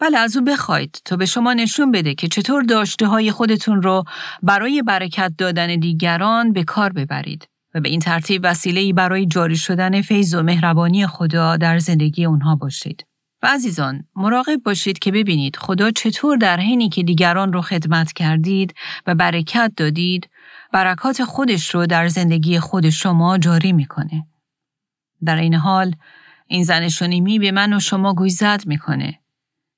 بله 0.00 0.18
از 0.18 0.36
او 0.36 0.44
بخواید 0.44 1.00
تا 1.04 1.16
به 1.16 1.26
شما 1.26 1.52
نشون 1.52 1.90
بده 1.90 2.14
که 2.14 2.28
چطور 2.28 2.62
داشته 2.62 3.06
های 3.06 3.30
خودتون 3.30 3.82
رو 3.82 4.04
برای 4.42 4.82
برکت 4.82 5.32
دادن 5.38 5.80
دیگران 5.80 6.52
به 6.52 6.64
کار 6.64 6.92
ببرید 6.92 7.48
و 7.74 7.80
به 7.80 7.88
این 7.88 8.00
ترتیب 8.00 8.40
وسیله 8.44 8.92
برای 8.92 9.26
جاری 9.26 9.56
شدن 9.56 10.02
فیض 10.02 10.34
و 10.34 10.42
مهربانی 10.42 11.06
خدا 11.06 11.56
در 11.56 11.78
زندگی 11.78 12.24
اونها 12.24 12.56
باشید. 12.56 13.06
و 13.42 13.46
عزیزان 13.46 14.04
مراقب 14.16 14.56
باشید 14.64 14.98
که 14.98 15.12
ببینید 15.12 15.56
خدا 15.56 15.90
چطور 15.90 16.36
در 16.36 16.60
حینی 16.60 16.88
که 16.88 17.02
دیگران 17.02 17.52
رو 17.52 17.62
خدمت 17.62 18.12
کردید 18.12 18.74
و 19.06 19.14
برکت 19.14 19.72
دادید 19.76 20.30
برکات 20.72 21.24
خودش 21.24 21.74
رو 21.74 21.86
در 21.86 22.08
زندگی 22.08 22.58
خود 22.58 22.90
شما 22.90 23.38
جاری 23.38 23.72
می‌کنه. 23.72 24.26
در 25.24 25.36
این 25.36 25.54
حال 25.54 25.94
این 26.46 26.64
زن 26.64 26.88
شنیمی 26.88 27.38
به 27.38 27.50
من 27.50 27.72
و 27.72 27.80
شما 27.80 28.14
گویزد 28.14 28.62
می‌کنه 28.66 29.20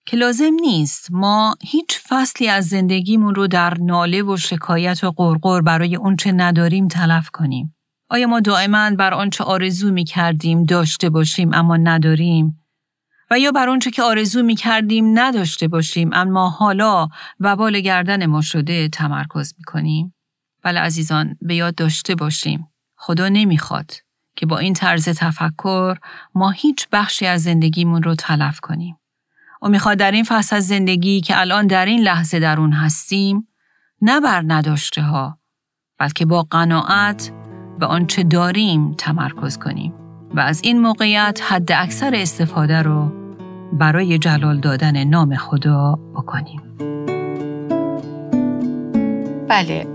که 0.07 0.17
لازم 0.17 0.53
نیست 0.61 1.09
ما 1.11 1.55
هیچ 1.63 2.01
فصلی 2.09 2.49
از 2.49 2.69
زندگیمون 2.69 3.35
رو 3.35 3.47
در 3.47 3.75
ناله 3.79 4.23
و 4.23 4.37
شکایت 4.37 5.05
و 5.05 5.11
قرقر 5.11 5.61
برای 5.61 5.97
اونچه 5.97 6.33
نداریم 6.33 6.89
تلف 6.89 7.31
کنیم. 7.31 7.76
آیا 8.09 8.27
ما 8.27 8.41
دائما 8.41 8.91
بر 8.91 9.15
آنچه 9.15 9.45
آرزو 9.45 9.91
می 9.93 10.05
کردیم 10.05 10.65
داشته 10.65 11.11
باشیم 11.11 11.55
اما 11.55 11.77
نداریم؟ 11.77 12.67
و 13.31 13.39
یا 13.39 13.53
بر 13.53 13.69
آنچه 13.69 13.91
که 13.91 14.03
آرزو 14.03 14.43
می 14.43 14.55
کردیم 14.55 15.19
نداشته 15.19 15.69
باشیم 15.69 16.11
اما 16.13 16.49
حالا 16.49 17.09
وبال 17.41 17.81
گردن 17.81 18.27
ما 18.27 18.41
شده 18.41 18.89
تمرکز 18.89 19.55
می 19.59 19.65
کنیم؟ 19.65 20.15
بله 20.63 20.81
عزیزان 20.81 21.37
به 21.41 21.55
یاد 21.55 21.75
داشته 21.75 22.15
باشیم. 22.15 22.69
خدا 22.97 23.29
نمی‌خواد 23.29 23.91
که 24.37 24.47
با 24.47 24.59
این 24.59 24.73
طرز 24.73 25.09
تفکر 25.09 25.99
ما 26.35 26.51
هیچ 26.51 26.89
بخشی 26.93 27.27
از 27.27 27.43
زندگیمون 27.43 28.03
رو 28.03 28.15
تلف 28.15 28.61
کنیم. 28.61 28.99
او 29.63 29.69
می‌خواد 29.69 29.99
در 29.99 30.11
این 30.11 30.25
فصل 30.25 30.57
از 30.57 30.67
زندگی 30.67 31.21
که 31.21 31.41
الان 31.41 31.67
در 31.67 31.87
این 31.87 32.03
لحظه 32.03 32.39
در 32.39 32.61
اون 32.61 32.73
هستیم 32.73 33.49
نه 34.03 34.21
بر 34.21 34.45
نداشته 34.47 35.03
ها 35.03 35.39
بلکه 35.99 36.27
با 36.27 36.43
قناعت 36.43 37.33
به 37.79 37.87
آنچه 37.87 38.23
داریم 38.23 38.95
تمرکز 38.99 39.59
کنیم 39.59 39.93
و 40.35 40.41
از 40.41 40.61
این 40.65 40.81
موقعیت 40.81 41.41
حد 41.49 41.73
اکثر 41.73 42.15
استفاده 42.15 42.83
رو 42.83 43.13
برای 43.73 44.19
جلال 44.19 44.61
دادن 44.61 45.05
نام 45.05 45.35
خدا 45.35 45.99
بکنیم. 46.15 46.63
بله 49.49 49.87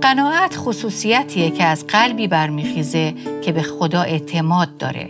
قناعت 0.00 0.56
خصوصیتیه 0.56 1.50
که 1.50 1.64
از 1.64 1.86
قلبی 1.86 2.28
برمیخیزه 2.28 3.14
که 3.44 3.52
به 3.52 3.62
خدا 3.62 4.02
اعتماد 4.02 4.76
داره 4.76 5.08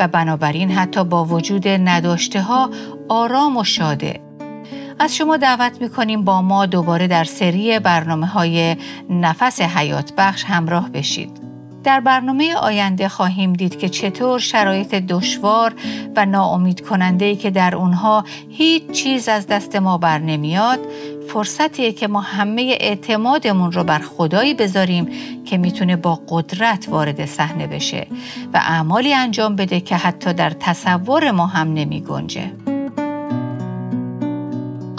و 0.00 0.08
بنابراین 0.08 0.70
حتی 0.70 1.04
با 1.04 1.24
وجود 1.24 1.68
نداشته 1.68 2.42
ها 2.42 2.70
آرام 3.08 3.56
و 3.56 3.64
شاده 3.64 4.20
از 4.98 5.16
شما 5.16 5.36
دعوت 5.36 5.80
می‌کنیم 5.80 6.24
با 6.24 6.42
ما 6.42 6.66
دوباره 6.66 7.06
در 7.06 7.24
سری 7.24 7.78
برنامه 7.78 8.26
های 8.26 8.76
نفس 9.10 9.60
حیات 9.60 10.12
بخش 10.18 10.44
همراه 10.44 10.90
بشید. 10.90 11.45
در 11.86 12.00
برنامه 12.00 12.54
آینده 12.54 13.08
خواهیم 13.08 13.52
دید 13.52 13.78
که 13.78 13.88
چطور 13.88 14.38
شرایط 14.38 14.94
دشوار 14.94 15.74
و 16.16 16.26
ناامید 16.26 16.80
کننده 16.80 17.36
که 17.36 17.50
در 17.50 17.76
اونها 17.76 18.24
هیچ 18.48 18.90
چیز 18.90 19.28
از 19.28 19.46
دست 19.46 19.76
ما 19.76 19.98
بر 19.98 20.18
نمیاد 20.18 20.78
فرصتیه 21.28 21.92
که 21.92 22.08
ما 22.08 22.20
همه 22.20 22.76
اعتمادمون 22.80 23.72
رو 23.72 23.84
بر 23.84 23.98
خدایی 23.98 24.54
بذاریم 24.54 25.08
که 25.44 25.58
می‌تونه 25.58 25.96
با 25.96 26.20
قدرت 26.28 26.86
وارد 26.88 27.26
صحنه 27.26 27.66
بشه 27.66 28.06
و 28.54 28.56
اعمالی 28.56 29.14
انجام 29.14 29.56
بده 29.56 29.80
که 29.80 29.96
حتی 29.96 30.32
در 30.32 30.50
تصور 30.50 31.30
ما 31.30 31.46
هم 31.46 31.74
نمی 31.74 32.00
گنجه. 32.00 32.75